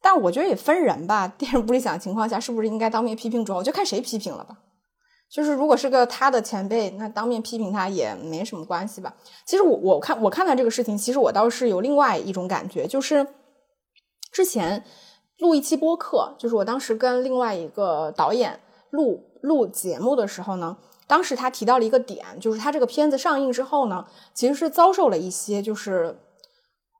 [0.00, 3.58] 但我觉得也分人吧， 电视不理想的情况下，是不是应该当面批评主要？
[3.58, 4.56] 我就看谁批评了吧。
[5.30, 9.14] 就是如果是个他的前辈，那当面批评他也没什么关系吧。
[9.46, 13.24] 其实我我看我看到这个事情，其实我倒是有另外一种感觉，就是
[14.32, 14.82] 之前
[15.42, 18.58] 录一期播客，就是我当时跟另外一个导演
[18.90, 20.76] 录录节目的时候呢，
[21.06, 26.16] 当时他提到了一个点，就是他这个片子上映之后呢，其实是遭受了一些就是。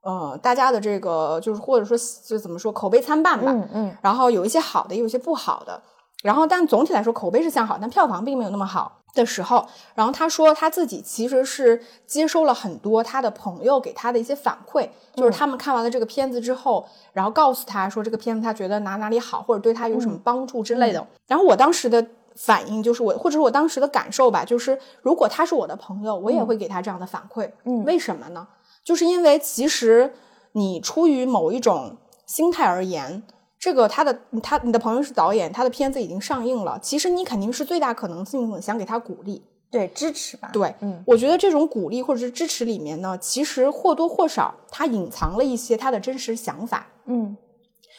[0.05, 5.81] 呃，大家的这个就是或者说就怎么说口碑参半吧，嗯嗯然后有一些好的，也有一些不好的。
[6.23, 21.05] 然后，但总体来说口碑是向好，但票房并没有那么好的时候，然后他说他自己其实是接收了很多他的朋友给他的一些反馈，就是他们看完了这个片子之后，然后告诉他说这个片子他觉得哪哪里好，或者对他有什么帮助之类的。
[21.27, 22.03] 然后我当时的
[22.35, 27.51] 反应就是我，或者是我当时的感受吧，就是如果他是我的朋友，我也会给他这样的反馈。
[27.65, 28.47] 嗯为什么呢？
[28.83, 30.13] 就是因为其实
[30.53, 33.21] 你出于某一种心态而言，
[33.63, 39.41] 这个他的他你的朋友是导演，他的片子已经上映了，其实你肯定是最大可能性想给他鼓励。
[39.71, 40.49] 对，支持吧。
[40.51, 46.85] 对，嗯我觉得这种鼓励或者是支持里面呢，其实或多或少它隐藏了一些他的真实想法。
[47.05, 47.37] 嗯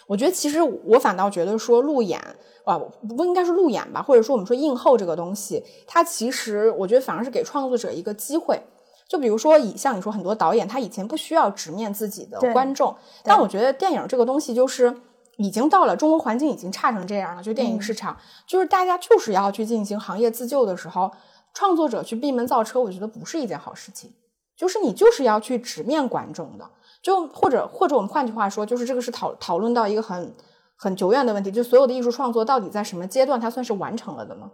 [0.07, 2.21] 我觉得其实我反倒觉得说路演
[2.67, 8.61] 啊，不应该是路演吧，或者说我们说映后这个东西，它其实我觉得反而是给创作者一个机会。
[9.09, 14.95] 就比如说以像你说很多导演，他以前不需要直面自己的观众，但我觉得电影这个东西就是
[15.37, 18.17] 已经到了中国环境已经差成这样了，就电影市场，
[18.47, 21.11] 就是大家就是要去进行行业自救的时候，
[21.53, 24.13] 创作者去闭门造车，我觉得不是一件好事情。
[24.57, 26.71] 就是你就是要去直面观众的，
[27.03, 30.33] 就或者或者我们换句话说，就是这个是讨讨论到一个很
[30.77, 34.49] 很久远的问题，就所有的艺术创作到底在什么阶段它算是完成了的呢？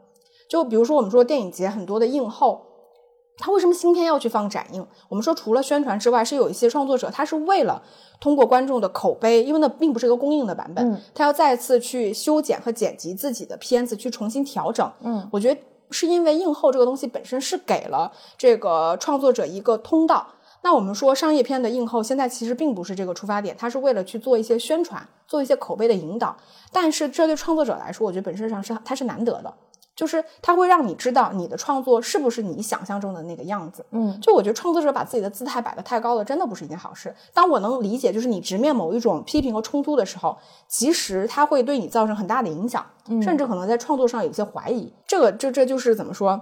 [0.48, 2.66] 就比如说我们说电影节很多的映后，
[3.40, 4.86] 它为什么新片要去放展映？
[5.08, 7.82] 我们说除了宣传之外，是有一些创作者他是为了
[8.20, 14.92] 通过观众的口碑，因为那并不是一个公映的版本，嗯他要再次去修剪和剪辑自己的片子，去重新调整。
[15.00, 15.60] 嗯我觉得
[15.90, 20.26] 是因为映后这个东西本身是给了这个创作者一个通道。
[20.62, 26.36] 那我们说商业片的映后，现在其实并不是这个出发点，它是为了去做一些宣传，做一些口碑的引导。
[26.70, 29.54] 但是这对创作者来说，我觉得本身上是它是难得的，
[30.00, 33.84] 就是它会让你知道你的创作是不是你想象中的那个样子。
[33.90, 37.14] 嗯就我觉得创作者把自己的姿态摆得太高了，真的不是一件好事。
[37.34, 42.86] 当我能理解，就是你直面某一种批评和冲突的时候，其实它会对你造成很大的影响，
[43.20, 44.90] 甚至可能在创作上有些怀疑。
[45.06, 46.40] 这个这这就是怎么说？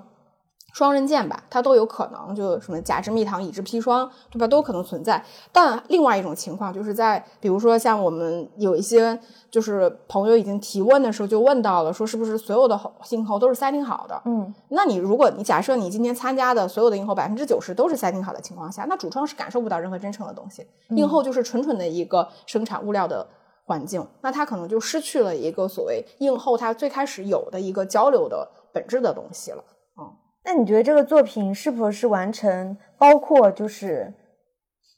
[0.72, 4.46] 双刃剑吧，它都有可能，就什么甲之蜜糖，乙之砒霜，对吧？
[4.46, 5.24] 都有可能存在。
[5.50, 9.18] 但另外一种情况，就是在比如说像我们有一些
[9.50, 12.78] 就是朋友已经提问的时候，就问到了，说是不是所有的
[13.10, 14.22] 映后都是 setting 好的？
[14.26, 23.26] 嗯那你如果你假设你今天参加的所有的硬后百分之九十都是 setting 好的情况下，那主创是感受不到任何真诚的东西，映后就是纯纯的一个生产物料的
[23.64, 29.64] 环境，那它可能就失去了一个所谓映后它最开始有的一个交流的本质的东西了。
[30.44, 34.14] 那你觉得这个作品是否是完成包括就是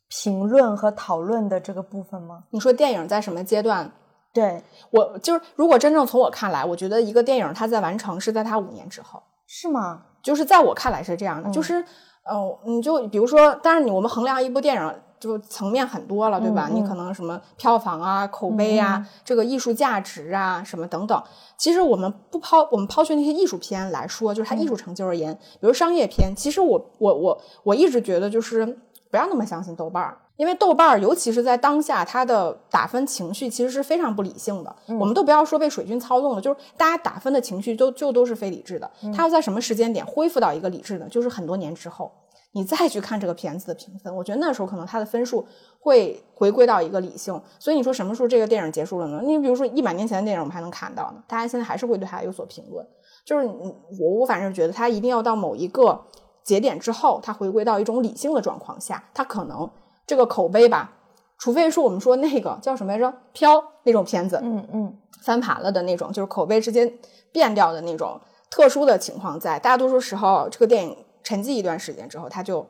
[0.09, 2.45] 评论和讨论的这个部分吗？
[2.51, 3.91] 你说电影在什么阶段？
[4.32, 10.03] 对，我就是如果真正从我看来，我觉得一个电影它在完成是在它五年之后，是吗？
[10.22, 11.84] 就是在我看来是这样的，嗯就是
[12.24, 14.95] 呃，你就比如说，但是你我们衡量一部电影。
[15.20, 16.66] 就层面很多了，对吧？
[16.70, 21.22] 嗯嗯你可能什么票房啊、口碑啊、嗯这个艺术价值啊，什么等等。
[21.58, 28.64] 其实我们不抛，我们抛去那些艺术片来说，就是它艺术成就而言，比如商业片，其实我我我我一直觉得就是
[29.10, 34.74] 不要那么相信豆瓣儿，因为豆瓣儿尤其是在当下，它的打分情绪其实是非常不理性的。
[34.98, 38.90] 我们都不要说被水军操纵了，就是大家打分的情绪都就都是非理智的。
[39.14, 41.06] 它要在什么时间点恢复到一个理智呢？
[41.10, 42.10] 就是很多年之后。
[42.53, 45.46] 你再去看这个片子的评分，我觉得那时候可能它的分数
[45.78, 47.40] 会回归到一个理性。
[47.59, 49.20] 所以你说什么时候这个电影结束了呢？
[49.22, 52.84] 你比如说一百年前的电影，我们还能看到呢，大家现在还是会对它有所评论。
[53.24, 56.01] 就是我我反正觉得它一定要到某一个
[56.42, 59.70] 节点之后，它回归到一种理性的状况下，它可能
[60.07, 60.92] 这个口碑吧，
[61.38, 66.92] 除非是我们说那个叫什么来着，飘那种片子，嗯嗯翻盘了的那种，就是口碑直接
[67.30, 68.18] 变掉的那种
[68.51, 72.66] 特殊的情况在，大多数时候这个电影沉寂一段时间之后，他就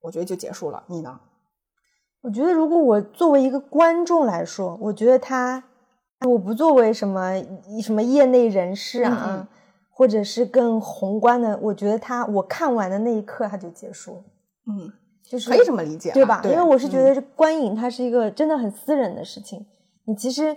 [0.00, 0.82] 我觉得就结束了。
[0.86, 1.20] 你呢？
[2.22, 5.64] 我觉得如果我作为一个观众来说，我觉得他，
[6.26, 7.32] 我不作为什么
[7.82, 9.48] 什么业内人士啊，嗯嗯
[9.90, 14.24] 或者是更宏观的，我觉得他我看完的那一刻他就结束了，
[14.68, 14.92] 嗯，
[15.22, 16.40] 就是可以这么理解啊，对吧？
[16.44, 19.66] 因为我是觉嗯得观影它是一个真的很私人的事情，
[20.04, 20.56] 你其实。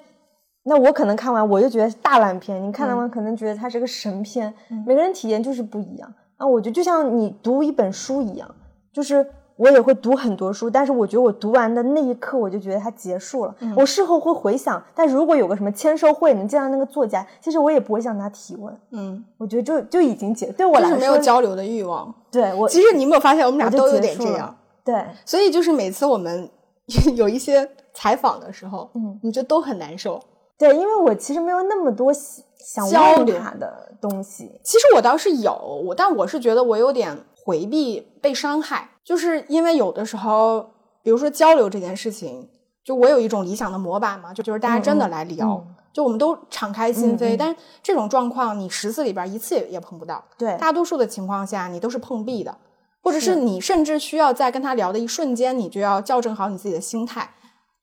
[0.68, 4.52] 那我可能看完我就觉得是大烂片，你看完可能觉得它是个神片，
[4.84, 6.12] 每个人体验就是不一样。
[6.38, 8.50] 那我觉得就像你读一本书一样，
[8.92, 9.26] 就是
[9.56, 13.56] 我也会读很多书，但是我觉得我读完的那一刻我就觉得它结束了。
[13.78, 18.78] 我事后会回想，但如果有个什么签售会能见到那个作家，其实我也不会向他提问。
[18.92, 22.14] 嗯，我觉得就就已经结，对我来说就是没有交流的欲望。
[22.30, 24.54] 对我其实你有没有发现，我们俩都有点这样。
[24.84, 26.50] 对所以就是每次我们
[27.16, 30.22] 有一些采访的时候，嗯，你就都很难受。
[30.58, 34.60] 对，因为我其实没有那么多想交流他的东西。
[34.64, 35.54] 其实我倒是有，
[35.86, 40.62] 我但我是觉得我有点回避被伤害，就是因为有的时候，
[41.04, 42.50] 比如说交流这件事情，
[42.84, 47.38] 就我有一种理想的模板嘛，就就是大家真的来聊，嗯就我们都敞开心扉。
[47.38, 52.58] 但是这种状况，你十次里边一次也也碰不到，对，大多数的情况下你都是碰壁的，
[53.02, 57.30] 或者是是你甚至需要在跟他聊的一瞬间，你就要校正好你自己的心态，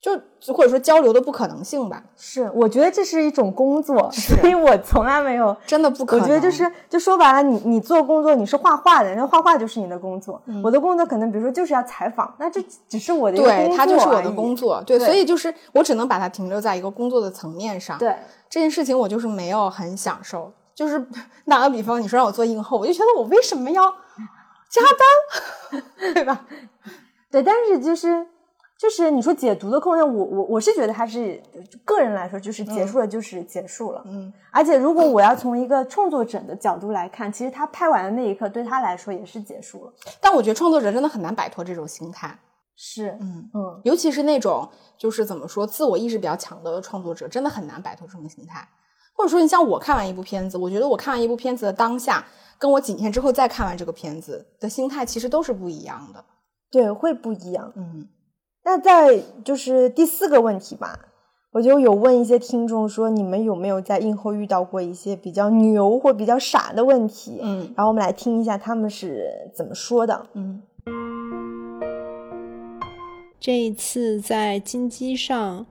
[0.03, 0.21] 就
[0.53, 5.57] 或者说交流的不可能性吧，是，我觉得这是一种工作， 所以我从来没有。
[5.65, 6.23] 真的不可能。
[6.25, 10.43] 我觉得就是，就说白了，你你做工作，你是画画的，那画画就是你的工作。
[10.47, 17.97] 嗯我的工作可能，比如说就是要采访，那这只是我的一个工作对，它就是我的工作，对，对所以就是我只能把它停留在一个工作的层面上。
[17.97, 18.13] 对，
[18.51, 20.53] 这件事情，我就是没有很享受。
[20.75, 20.99] 就是
[21.47, 23.85] 打个比方，你说让我做映后，我就觉得我为什么要
[24.69, 24.83] 加
[25.71, 25.83] 班，
[26.13, 26.45] 对吧？
[27.31, 28.27] 对，但是就是
[28.83, 31.41] 就是你说解读的空间，我我我是觉得它是
[31.85, 34.03] 个人来说，就是结束了就是结束了。
[34.07, 39.93] 嗯，而且如果我要从一个创作者的角度来看，其实他拍完的那一刻对他来说也是结束了。
[40.21, 42.37] 但我觉得创作者真的很难摆脱这种心态。
[42.75, 44.69] 是，嗯嗯，尤其是那种
[44.99, 48.67] 就是怎么说自我意识比较强的创作者，真的很难摆脱这种心态。
[49.15, 52.25] 或者说，你像我看完一部片子，我觉得我看完一部片子的当下，
[52.59, 56.25] 跟我几天之后再看完这个片子的心态，其实都是不一样的。
[56.69, 57.73] 对，会不一样。
[57.77, 58.09] 嗯，
[58.65, 60.99] 那在就是第四个问题吧，
[61.51, 67.41] 我就有问一些听众说，你们有没有在映后遇到过一些比较牛或比较傻的问题？
[67.43, 70.27] 嗯然后我们来听一下他们是怎么说的。
[70.35, 70.63] 嗯
[73.41, 75.67] 这一次在金鸡上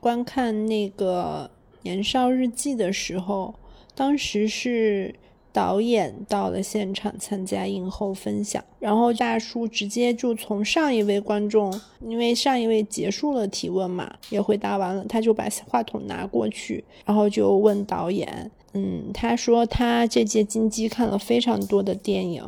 [0.00, 1.50] 观看那个
[1.82, 3.56] 《年少日记》的时候，
[3.96, 5.12] 当时是
[5.58, 22.44] 导演到了现场参加影后分享，然后大叔直接就从上一位观众，因为上一位结束了提问嘛，也回答完了，他就把话筒拿过去，然后就问导演，嗯，他说他这届金鸡看了非常多的电影。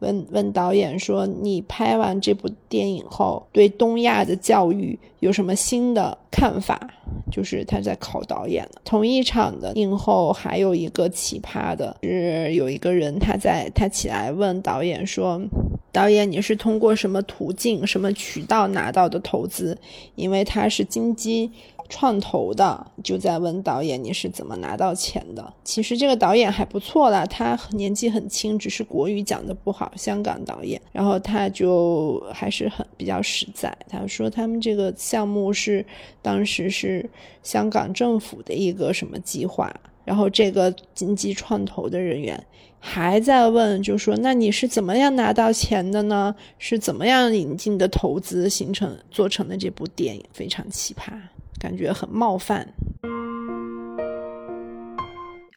[0.00, 6.78] 问问导演说：“你拍完这部电影后，对东亚的教育有什么新的看法？”
[7.32, 8.68] 就是他在考导演。
[8.84, 15.40] 同一场的映后还有一个奇葩的，是有一个人他在他起来问导演说
[15.90, 19.76] ：“导演，你是通过什么途径、什么渠道拿到的投资？”
[20.16, 21.50] 因为他是金鸡。
[21.94, 25.54] 创投的就在问导演你是怎么拿到钱的？
[25.62, 30.80] 其实这个导演还不错啦，他年纪很轻，只是国语讲的不好，香港导演。
[30.90, 35.86] 然后他就还是很比较实在，他说他们这个项目是
[36.20, 37.08] 当时是
[37.44, 39.72] 香港政府的一个什么计划，
[40.04, 42.44] 然后这个经济创投的人员
[42.80, 46.34] 还在问，就说那你是怎么样拿到钱的呢？
[46.58, 50.24] 是怎么样引进的投资形成做成的这部电影？
[50.32, 51.12] 非常奇葩。
[51.58, 52.74] 感觉很冒犯。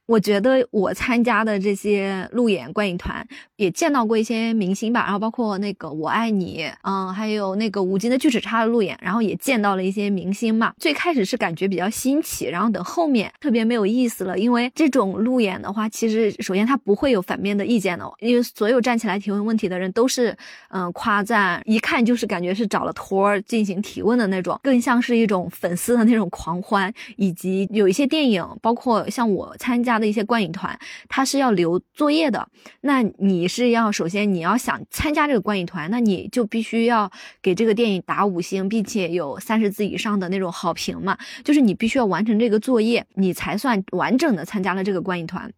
[0.08, 3.28] 我觉得我参加的这些路演观影团
[3.58, 10.74] 也见到过一些明星吧，然后包括那个我爱你，嗯，还有那个吴京的巨齿鲨的路演，然后也见到了一些明星嘛。
[10.80, 20.34] 最开始是感觉比较新奇，然后等后面特别没有意思了，因为这种路演的话，其实首先他不会有反面的意见的，因为所有站起来提问问题的人都是
[20.70, 30.78] 嗯、夸赞，一看就是感觉是找了托儿进行提问的那种，更像是一种粉丝的那种狂欢，以及有一些电影，包括像我参加他的一些观影团，
[31.10, 32.48] 他是要留作业的。
[32.82, 41.18] 那你是要首先你要想参加这个观影团，那你就必须要给这个电影打五星，并且有三十字以上的那种好评嘛。
[41.44, 45.52] 就是你必须要完成这个作业，你才算完整的参加了这个观影团。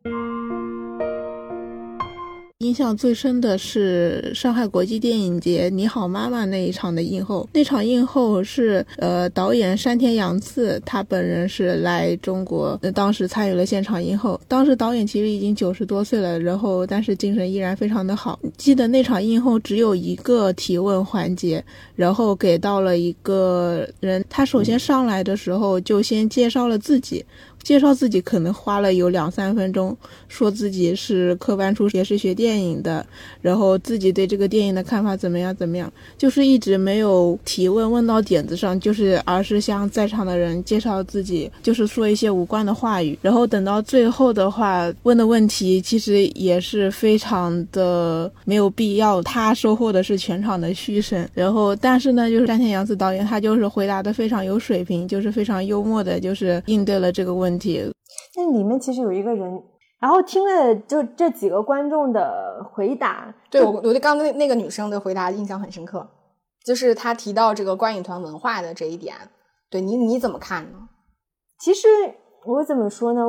[2.59, 7.47] 印象最深的是上海国际电影节《你好，妈妈》那一场的映后。
[7.53, 14.37] 那场映后是呃导演山田洋次，他本人是来中国，当时参与了现场映后。
[14.45, 18.37] 当时导演其实已经九十多岁了，然后但是精神依然非常的好。
[18.57, 21.63] 记得那场映后只有一个提问环节，
[21.95, 27.23] 然后给到了一个人，他首先上来的时候就先介绍了自己。
[27.63, 29.95] 介绍自己可能花了有两三分钟，
[30.27, 33.05] 说自己是科班出身，也是学电影的，
[33.41, 57.91] 然后自己对这个电影的看法怎么样怎么样，就是一直没有提问问到点子上，就是而是向在场的人介绍自己，就是说一些无关的话语，然后等到最后的话问的问题其实也是非常的没有必要，他收获的是全场的嘘声，然后但是呢，就是山田洋次导演他就是回答的非常有水平，就是非常幽默的，就是应对了这个问题。
[58.35, 59.63] 那里面其实有一个人，
[59.99, 66.07] 然后听了就这几个观众的回答，对我，我对刚刚那个女生的回答印象很深刻，
[66.65, 69.15] 就是她提到这个观影团文化的这一点，
[69.69, 70.77] 对你你怎么看呢？
[71.59, 71.87] 其实
[72.45, 73.21] 我怎么说呢？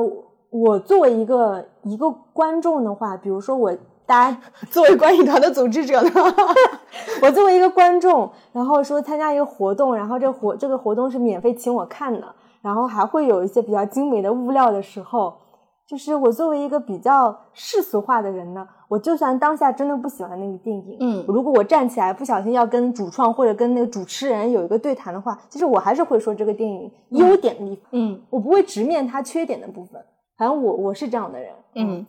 [0.51, 3.73] 我作为一个一个观众的话，比如说我
[4.05, 6.11] 大家 作为观影团的组织者呢，
[7.23, 12.35] 我作为一个观众，然后说参加一个活动，然后这活这个活动是免费请我看的。
[12.61, 15.33] 然后还会有一些比较精美的物料的时候，
[15.87, 30.01] 就是我作为一个比较世俗化的人呢，我就算当下真的不喜欢那个电影，嗯，如果我站起来不小心要跟主创或者跟那个主持人有一个对谈的话，其实我还是会说这个电影优点的地方，嗯，我不会直面它缺点的部分。
[30.37, 32.05] 反正我我是这样的人，嗯。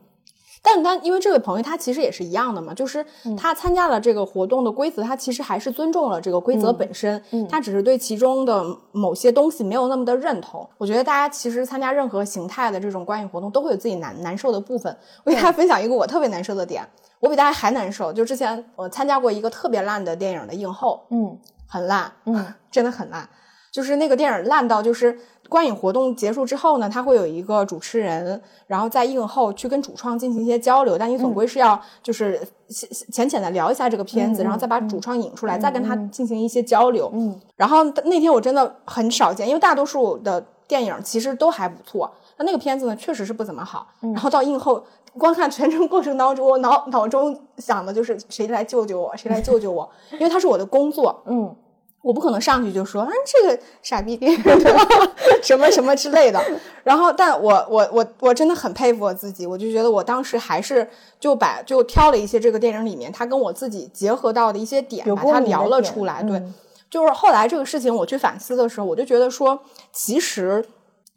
[0.60, 3.04] 但他因为这位朋友他其实也是一样的嘛，就是
[3.36, 10.68] 他参加了这个活动的规则，他其实还是尊重了这个规则本身，他只是对其中的某些东西没有那么的认同。
[10.78, 14.96] 我觉得大家其实参加任何形态的这种观影活动，都会有自己难难受的部分。
[15.24, 16.86] 我给大家分享一个我特别难受的点，
[17.18, 18.12] 我比大家还难受。
[18.12, 23.28] 就之前我参加过一个特别烂的电影的映后，嗯，很烂，嗯，真的很烂，
[23.72, 25.18] 就是那个电影烂到就是。
[25.52, 32.40] 观影活动结束之后呢，他会有一个主持人，然后在映后去跟主创进行一些交流，但你总归是要就是
[32.70, 37.10] 浅浅的聊一下这个片子，然后再把主创引出来，再跟他进行一些交流。
[37.12, 43.86] 嗯，然后那天我真的很少见，因为大多数的电影其实都还不错，那那个片子呢确实是不怎么好。
[44.00, 44.82] 然后到映后
[45.18, 51.22] 观看全程过程当中，我脑脑中想的就是谁来救救我，谁来救救我， 因为他是我的工作。
[51.26, 51.54] 嗯。
[52.02, 54.42] 我不可能上去就说，嗯，这个傻逼电影
[55.42, 56.42] 什么什么之类的。
[56.82, 60.88] 然后，但我我我我真的很佩服我自己，我就觉得我当时还是
[61.20, 66.22] 就把就挑了一些这个电影里面他跟我自己结合到的一些点，把它聊了出来。
[66.24, 66.42] 对，
[66.90, 70.64] 就是后来这个事情我去反思的时候，我就觉得说，其实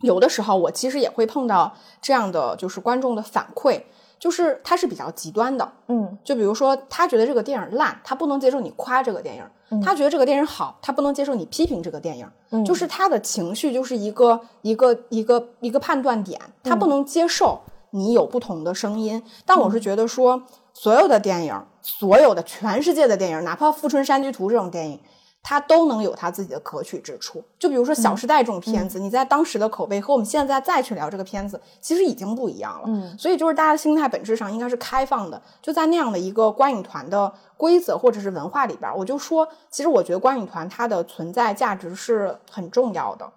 [0.02, 3.82] 有的时候我其实也会碰到这样的就是观众的反馈。
[4.26, 9.44] 就是他是比较极端的，嗯，就比如说他觉得这个电影烂，他不能接受你夸这个电影；
[9.84, 12.28] 他觉得这个电影好，他不能接受你批评这个电影。
[12.50, 17.62] 嗯，就是他的情绪就是一个一个一个一个判断点，他不能接受
[17.92, 19.22] 你有不同的声音。
[19.46, 20.42] 但我是觉得说，
[20.74, 25.00] 所有的电影，所有的全世界的电影，哪怕《富春山居图》这种电影。
[25.48, 32.86] 它都能有它自己的可取之处，就比如说《小时代》这种片子，你在当时的口碑和我们现在再去聊这个片子，其实已经不一样了。
[32.88, 43.32] 嗯，所以就是大家的心态本质上应该是开放的，就在那样的一个观影团的规则或者是文化里边，我就说，其实我觉得观影团它的存在价值是很重要的。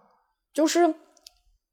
[0.54, 0.94] 就是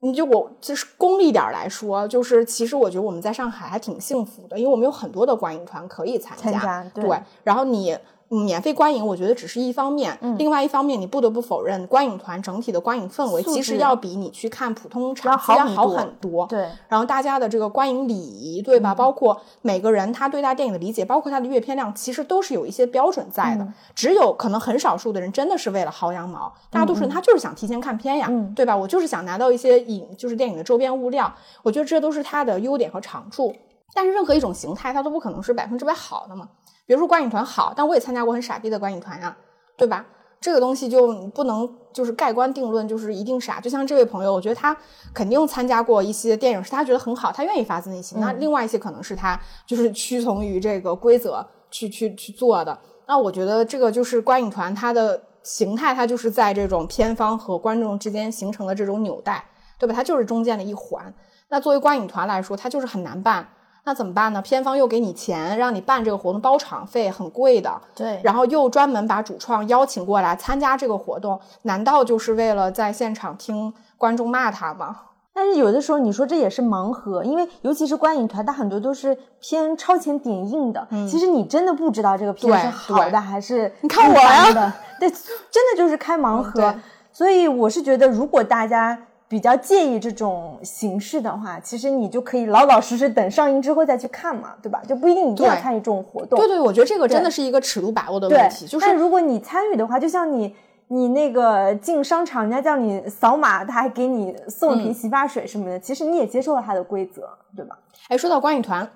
[0.01, 6.83] 你就我就是功利点来说，就是其实我觉得我们在上海还挺幸福的，因为我们有很多的观影团可以参加。
[6.93, 7.97] 对，然后你。
[8.29, 10.17] 免费观影，我觉得只是一方面。
[10.37, 16.45] 另外一方面，你不得不否认，观影团整体的观影氛围其实要比你去看普通场次要好很多。
[16.47, 16.67] 对。
[16.87, 18.95] 然后大家的这个观影礼仪，对吧？
[18.95, 23.67] 包括每个人他对待电影的理解，包括他的阅片量，其实都是有一些标准在的。
[23.93, 28.75] 只有可能很少数的人真的是为了薅羊毛，大多数人他就是想提前看片呀，对吧？
[28.75, 31.31] 我就是想拿到一些影，就是电影的周边物料。
[31.61, 33.55] 我觉得这都是它的优点和长处。
[33.93, 36.49] 但是任何一种形态，它都不可能是百分之百好的嘛。
[36.85, 39.35] 比如说观影团好，但我也参加过很傻逼的观影团呀，
[39.77, 40.05] 对吧？
[40.41, 43.59] 这个东西就不能就是盖棺定论，就是一定傻。
[43.59, 44.75] 就像这位朋友，我觉得他
[45.11, 48.19] 肯定参加过一些电影，是他觉得很好，他愿意发自内心。
[48.19, 52.77] 那另外一些可能是他就是屈从于这个规则去去去做的。
[53.07, 59.43] 那我觉得这个就是观影团它的形态，它就是在这种片方和观众之间形成的这种纽带，
[59.79, 59.95] 对吧？
[59.95, 61.11] 它就是中间的一环。
[61.49, 63.47] 那作为观影团来说，它就是很难办。
[63.85, 64.41] 那怎么办呢？
[64.41, 67.71] 片方又给你钱，让你办这个活动，包场费很贵的。
[67.95, 74.97] 对，然后又专门把主创邀请过来参加这个活动，难道就是为了在现场听观众骂他吗？
[75.31, 80.87] 但是有的时候你说这也是盲盒，因为尤其是观影团，它很多都是偏超前点映的。
[80.91, 86.59] 嗯其实你真的不知道这个片是好的还是你看我呀对，真的就是开盲盒。
[86.59, 86.75] 对
[87.11, 88.97] 所以我是觉得，如果大家
[89.27, 94.81] 比较介意这种形式的话，其实你就可以老老实实等上映之后再去看嘛，对吧？
[94.87, 96.37] 就不一定一定要参与这种活动。
[96.37, 100.55] 对对，我觉得这个真的是一个尺度把握的问题，就是但如果你参与的话，就像你
[100.89, 107.77] 你那个进商场，人家叫你扫码，他还给你送一嗯瓶洗发水什么的，其实你也接受了他的规则，对吧？
[108.09, 108.87] 哎，说到观影团，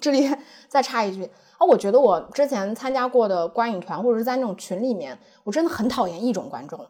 [0.00, 0.28] 这里
[0.68, 1.22] 再插一句
[1.58, 6.80] 啊，我觉得我之前参加过的观影团，或者是在那种群里面，我真的很讨厌一种观众，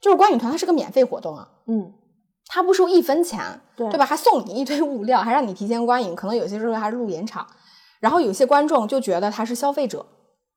[0.00, 1.92] 就是观影团它是个免费活动啊，嗯，
[2.46, 4.04] 它不收一分钱，对对吧？
[4.04, 7.46] 还送你一堆物料，还让你提前观影，可能有些时候还是路演场。
[8.00, 10.06] 然后有些观众就觉得他是消费者，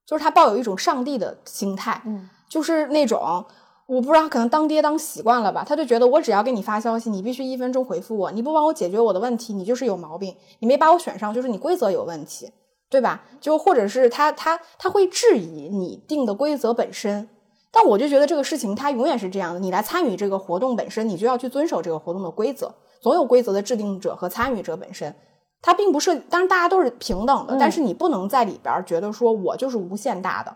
[0.06, 3.44] 就是他抱有一种上帝的心态，嗯，就是那种
[3.88, 12.52] 我不知道，可能当爹当习惯了吧，他就觉得我只要给你发消息，你必须一分钟回复我，你不帮我解决我的问题，你就是有毛病，你没把我选上，就是你规则有问题，
[12.90, 13.24] 对吧？
[13.42, 17.28] 就或者是他他他会质疑你定的规则本身。
[17.72, 22.74] 但我就觉得这个事情它永远是这样的，你来参与这个活动本身，你就要去遵守这个活动的规则。
[23.02, 25.16] 总有规则的制定者和参与者本身，
[25.62, 30.56] 它并不是，当然大家都是平等的，嗯但是你不能在里边儿觉得说我就是无限大的，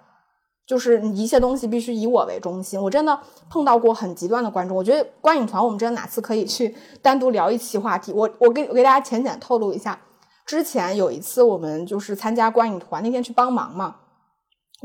[0.67, 2.79] 就是一切东西必须以我为中心。
[2.79, 8.11] 我真的碰到过很极端的观众，我觉得观影团我们真的哪次可以去 单独聊一期话题。
[8.11, 9.99] 我我给我给大家浅浅透露一下，
[10.45, 13.95] 之前有一次我们就是参加观影团，那天去帮忙嘛。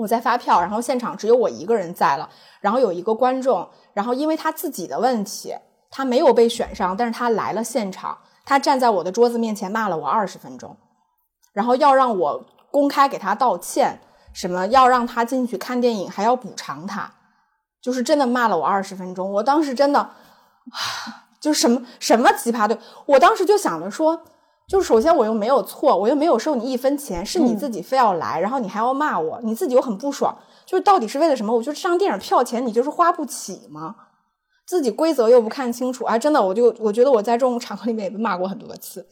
[0.01, 2.29] 我在发票，然后现场只有我一个人在了，
[2.61, 5.55] 然后有一个观众，然后因为他自己的问题，
[5.91, 10.75] 他没有被选上，但是他来了现场，他站在我的桌子面前骂了我二十分钟，
[11.53, 14.01] 然后要让我公开给他道歉，
[14.33, 17.13] 什么要让他进去看电影，还要补偿他，
[17.83, 19.31] 就是真的骂了我二十分钟。
[19.31, 20.11] 我当时真的，
[21.39, 24.23] 就什么什么奇葩的，我当时就想着说，
[24.71, 30.33] 就是首先我又没有错，我又没有收你一分钱，是你自己非要来，然后你还要骂我，你自己又很不爽，
[30.65, 31.53] 就是到底是为了什么？
[31.53, 33.97] 我就这张电影票钱你就是花不起吗？
[34.65, 39.05] 自己规则又不看清楚，哎，真的，我就我觉得我在这种场合里面也被骂过很多次，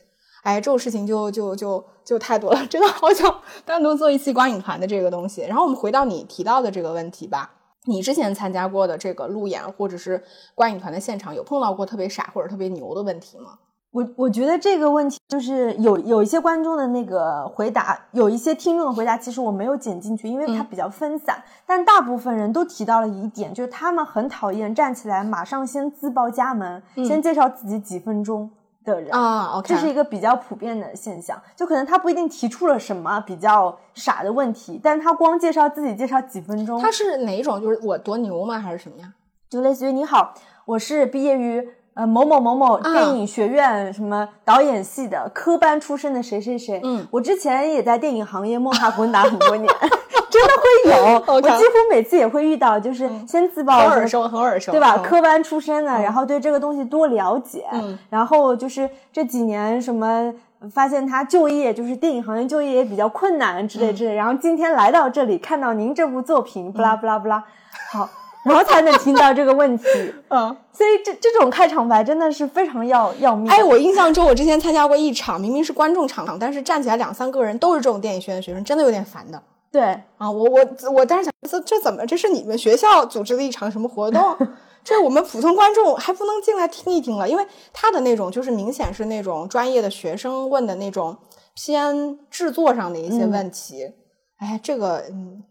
[0.45, 5.41] 哎，这种事情就就就就太多了，真的好想单独做一期观影团的这个东西。
[5.41, 7.51] 然后我们回到你提到的这个问题吧，
[7.87, 10.23] 你之前参加过的这个路演或者是
[10.55, 13.59] 观影团的现场，有碰到过特别傻或者特别牛的问题吗？
[13.91, 21.43] 我我觉得这个问题就是有有一些观众的那个回答，有一些听众的回答，其实我没有剪进去，因为它比较分散。
[21.65, 28.51] 但大部分人都提到了一点，就是他们很讨厌站起来马上先自报家门，先介绍自己几分钟
[28.85, 29.11] 的人。
[29.11, 37.59] 啊，OK，这是一个比较普遍的现象，就可能他不一定提出了什么比较傻的问题，但他光介绍自己介绍几分钟，他是哪一种？
[37.61, 38.59] 就是我多牛吗？
[38.59, 39.15] 还是什么呀？
[39.49, 40.35] 就类似于你好，
[40.67, 41.67] 我是毕业于
[41.99, 46.81] 呃某某某某啊电影学院什么导演系的科班出身的谁谁谁。
[46.85, 49.67] 嗯，我之前也在电影行业摸爬滚打很多年，
[50.31, 51.25] 真的会有。
[51.35, 54.95] 我几乎每次也会遇到，就是先自报耳熟，很耳熟，对吧？
[54.97, 60.33] 嗯科班出身的，然后对这个东西多了解，嗯然后就是这几年什么。
[60.73, 67.45] 发现他就业就是电影行业就业也比较困难之类之类，然后今天来到这里看到您这部作品，不啦不啦不啦，
[67.93, 68.09] 好，
[68.45, 69.85] 然后才能听到这个问题，
[70.29, 70.57] 嗯。
[70.73, 73.51] 所以这这种开场白真的是非常要要命。
[73.51, 79.83] 哎，我印象中我之前参加过一场，明明是观众场，但是站起来两三个人都是这种电影学院的学生，真的有点烦的对，
[80.17, 80.31] 啊！
[80.31, 80.61] 我我
[80.93, 82.07] 我当时想，这这怎么？
[82.07, 84.37] 这是你们学校组织的一场什么活动？
[84.85, 91.15] 这我们普通观众还不能进来听一听了，因为他的那种就是明显是那种专业的学生问的那种
[91.55, 93.93] 偏制作上的一些问题。
[94.39, 95.43] 哎，这个嗯，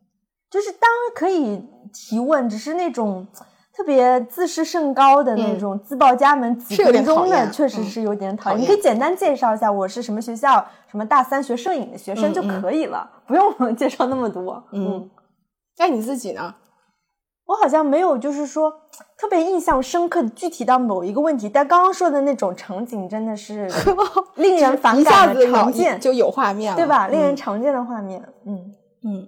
[0.50, 1.62] 就是当然可以
[1.94, 3.28] 提问，只是那种
[3.74, 8.62] 特别自视甚高的那种自报家门几分钟的，确实嗯是有点讨厌。
[8.62, 14.64] 你可以简单介绍一下我是什么学校，什么大三学摄影的学生就可以了，不用介绍那么多。
[14.72, 15.10] 嗯，
[15.78, 16.56] 那，你自己呢？
[17.46, 18.70] 我好像没有，就是说
[19.18, 23.70] 特别印象深刻的具体到某一个问题，但刚刚说的那种场景真的是
[24.36, 27.08] 令人反感的常见，就有画面了，对吧？
[27.08, 28.76] 令人嗯常见的画面，嗯
[29.06, 29.28] 嗯，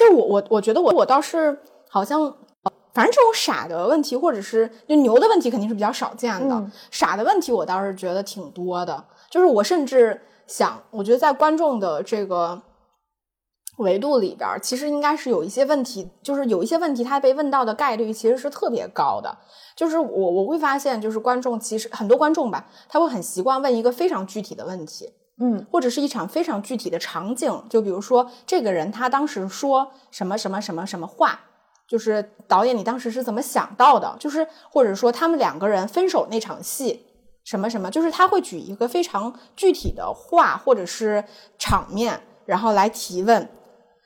[0.00, 1.58] 就是我我我觉得我我倒是
[1.90, 6.54] 好像，呃反正这种傻的问题，或者是就牛的问题，肯定是比较少见的。
[6.54, 9.04] 嗯傻的问题，我倒是觉得挺多的。
[9.28, 12.62] 就是我甚至想，我觉得在观众的这个
[13.76, 19.36] 维度里边儿，其实应该是有一些问题，就是有一些问题，他被问到的概率其实是特别高的。
[19.76, 25.12] 就是我我会发现，就是观众其实很多观众吧，他会很习惯问一个非常具体的问题。
[25.40, 31.40] 嗯或者是一场非常具体的场景，就比如说这个人他当时说什么什么什么什么话，
[31.88, 34.14] 就是导演你当时是怎么想到的？
[34.20, 37.06] 就是或者说他们两个人分手那场戏，
[37.42, 41.24] 什么什么，就是他会举一个非常具体的话或者是
[41.58, 43.48] 场面，然后来提问。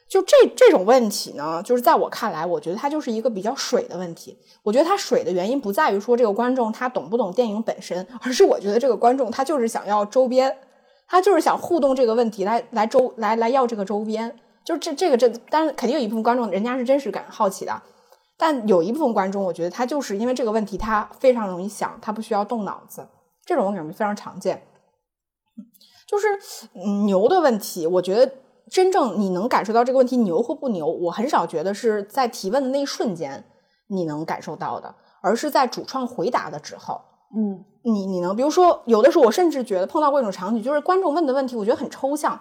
[0.06, 4.38] 就这这种问题呢，就是在我看来，我觉得它就是一个比较水的问题。
[4.62, 10.56] 我觉得它水的原因不在于说这个观众他懂不懂电影本身，而是我觉得这个观众他就是想要周边，
[11.06, 14.38] 他就是想互动这个问题来来周来来要这个周边。
[14.64, 17.82] 就这这个这，但是肯定有一部分观众人家是真实感好奇的，
[18.38, 23.06] 但有一部分观众，我觉得他就是因为这个问题，他非常容易想，他不需要动脑子，
[23.44, 24.62] 这种我感觉非常常见。
[26.08, 26.26] 就是
[27.04, 28.32] 牛的问题，我觉得
[28.70, 33.44] 真正你能感受到这个问题牛或不牛，我很少觉得是在提问的那一瞬间
[33.88, 37.02] 你能感受到的，而是在主创回答的之后。
[37.36, 42.38] 嗯，你你能比如说，有的时候我甚至觉得碰到过一种场景，就是观众问的问题，我觉得很抽象，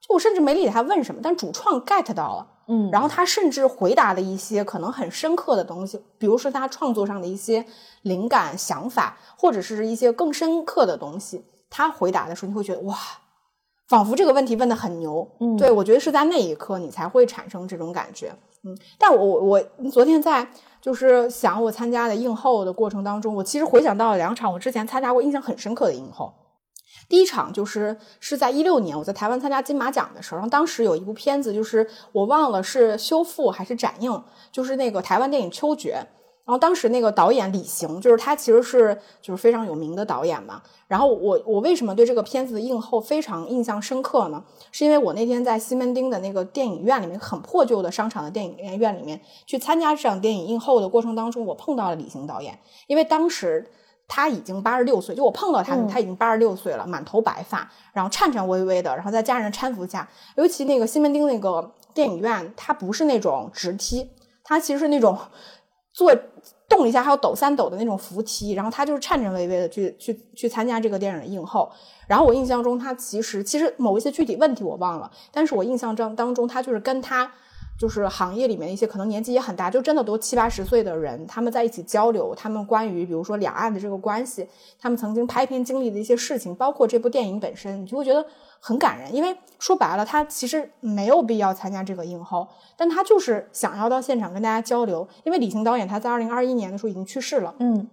[0.00, 2.46] 就我甚至没理解他问什么，但主创 get 到了。
[2.66, 7.62] 嗯然后他甚至回答了一些可能很深刻的东西，比如说他创作上的一些
[8.02, 11.44] 灵感、想法，或者是一些更深刻的东西。
[11.68, 12.96] 他回答的时候，你会觉得哇，
[13.88, 15.28] 仿佛这个问题问的很牛。
[15.40, 18.32] 嗯对我觉得是在那一刻你才会产生这种感觉。
[18.62, 20.48] 嗯，但我我我昨天在
[20.84, 26.30] 就是想我参加的映后的过程当中，我其实回想到了两场我之前参加过印象很深刻的映后。
[27.08, 34.22] 第一场就是是在一六年，我在台湾参加金马奖的时候，当时有一部片子，就是我忘了是修复还是展映，
[34.52, 36.06] 就是那个台湾电影《秋决》。
[36.44, 40.62] 然后当时那个导演李行，就是他其实是就是非常有名的导演嘛。
[40.86, 44.44] 然后我我为什么对这个片子的映后非常印象深刻呢？
[44.70, 53.70] 是因为我那天在西门町的那个电影院里面，很破旧的商场的电影院里面去参加这场电影映后的过程当中，我碰到了李行导演，因为当时。
[54.06, 64.10] 他已经八十六岁，就我碰到他，嗯他已经八十六岁了，满头白发，然后颤颤巍巍的，然后在家人搀扶下，尤其那个西门町那个电影院，它不是那种直梯，
[64.44, 65.16] 它其实是那种
[65.94, 66.14] 坐
[66.68, 71.70] 动一下还要抖三抖的那种扶梯，然后他就是颤颤巍巍的去去去参加这个电影的映后。
[72.06, 77.30] 然后我印象中，他其实其实某一些具体问题我忘了，但是我印象中当中，他就是跟他
[77.78, 84.46] 就是行业里面一些可能年纪也很大，就真的都七八十岁的人，他们在一起交流，他们关于比如说两岸的这个关系，
[84.80, 88.26] 他们曾经拍片经历的一些事情，包括这部电影本身，你就会觉得
[88.66, 89.14] 很感人。
[89.14, 92.48] 因为说白了，他其实没有必要参加这个映后，
[92.78, 95.06] 但他就是想要到现场跟大家交流。
[95.24, 97.86] 因为李行导演他在二零二一年的时候已经去世了，嗯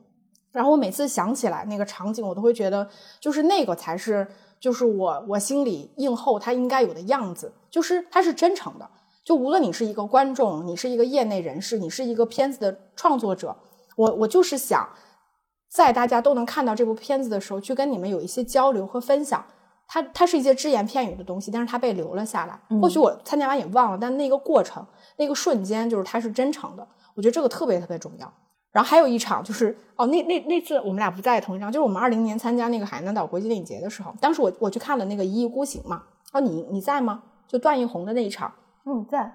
[0.53, 2.87] 然后我每次想起来那个场景，我都会觉得，
[3.19, 4.27] 就是那个才是，
[4.59, 8.89] 就是我我心里映后他应该有的样子，就是他是真诚的。
[9.23, 13.55] 就无论你是一个观众，你是一个业内人士，你是一个片子的创作者，
[13.95, 14.89] 我我就是想，
[15.69, 19.45] 在大家都能看到这部片子的时候，去跟你们有一些交流和分享。
[19.93, 22.57] 它它是一些只言片语的东西，但是它被留了下来。
[22.79, 24.85] 或许我参加完也忘了，但那个过程，
[25.17, 26.87] 那个瞬间，就是它是真诚的。
[27.13, 28.33] 我觉得这个特别特别重要。
[28.71, 36.03] 然后还有一场就是哦，那那那次我们俩不在同一场，就是我们二零年参加那个海南岛国际电影节的时候，当时我我去看了那个《一意孤行》嘛。
[36.31, 37.23] 哦，你你在吗？
[37.45, 38.49] 就段奕宏的那一场。
[38.85, 39.29] 嗯，在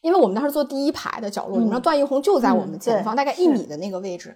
[0.00, 4.34] 因为我们当时坐第一排的角落，你知道段奕宏就在我们前方，嗯大概一米的那个位置。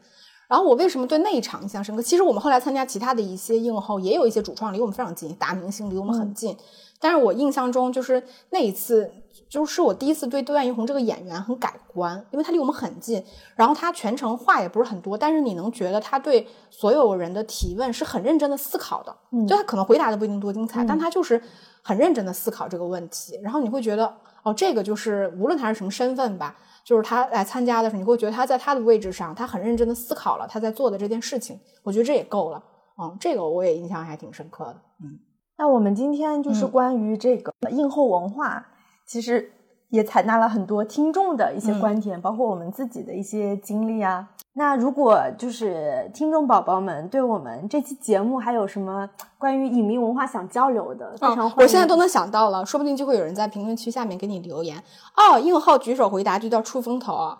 [0.51, 2.03] 然后我为什么对那一场印象深刻？
[2.03, 6.57] 其实我们后来参加其他的一些映后，也有一些主创离我们非常近，大明星离我们很近。
[6.98, 8.20] 但是我印象中就是
[8.51, 9.09] 那一次，
[9.48, 13.24] 就是我第一次对段奕宏这个演员很改观，因为他离我们很近，
[13.55, 19.16] 然后他全程话也不是很多，但是你能觉得他对所有人的提问是很认真的思考的。
[19.30, 21.40] 嗯就他可能回答的不一定多精彩，嗯但他就是
[21.80, 26.57] 很认真的思考这个问题，然后你会觉得哦，这个就是无论他是什么身份吧，
[26.91, 32.61] 就是他来参加的时候，你会觉得他在他的位置上，他很认真的思考了他在做的这件事情，我觉得这也够了。
[33.01, 34.76] 嗯，这个我也印象还挺深刻的。
[35.01, 35.16] 嗯，
[35.57, 38.66] 那我们今天就是嗯关于这个映后文化，
[39.07, 39.53] 其实
[39.91, 44.28] 也采纳了很多听众的一些嗯观点，包括我们自己的一些经历啊。
[44.61, 49.08] 那如果就是听众宝宝们对我们这期节目还有什么
[49.38, 54.76] 关于影迷文化想交流的，非常我现在都能想到了，说不定就会有人在评论区下面给你留言。
[55.16, 57.38] 哦，应浩举手回答就叫出风头啊。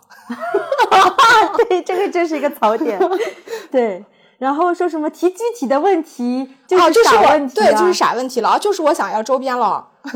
[1.69, 2.99] 对，这个真是一个槽点。
[3.69, 4.03] 对，
[4.39, 9.87] 然后说什么提具体的问题就是傻问题、啊对，就是傻问题了啊，就是我想要周边了。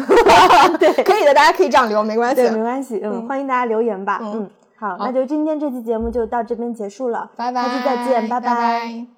[0.79, 2.49] 对可以的，大家可以这样留，没关系对，。
[2.49, 5.05] 没关系，嗯，嗯欢迎大家留言吧，嗯嗯，好，好。
[5.05, 8.39] 那就今天这期节目就到这边结束了，拜拜，下期再见，拜。
[8.39, 9.14] 拜拜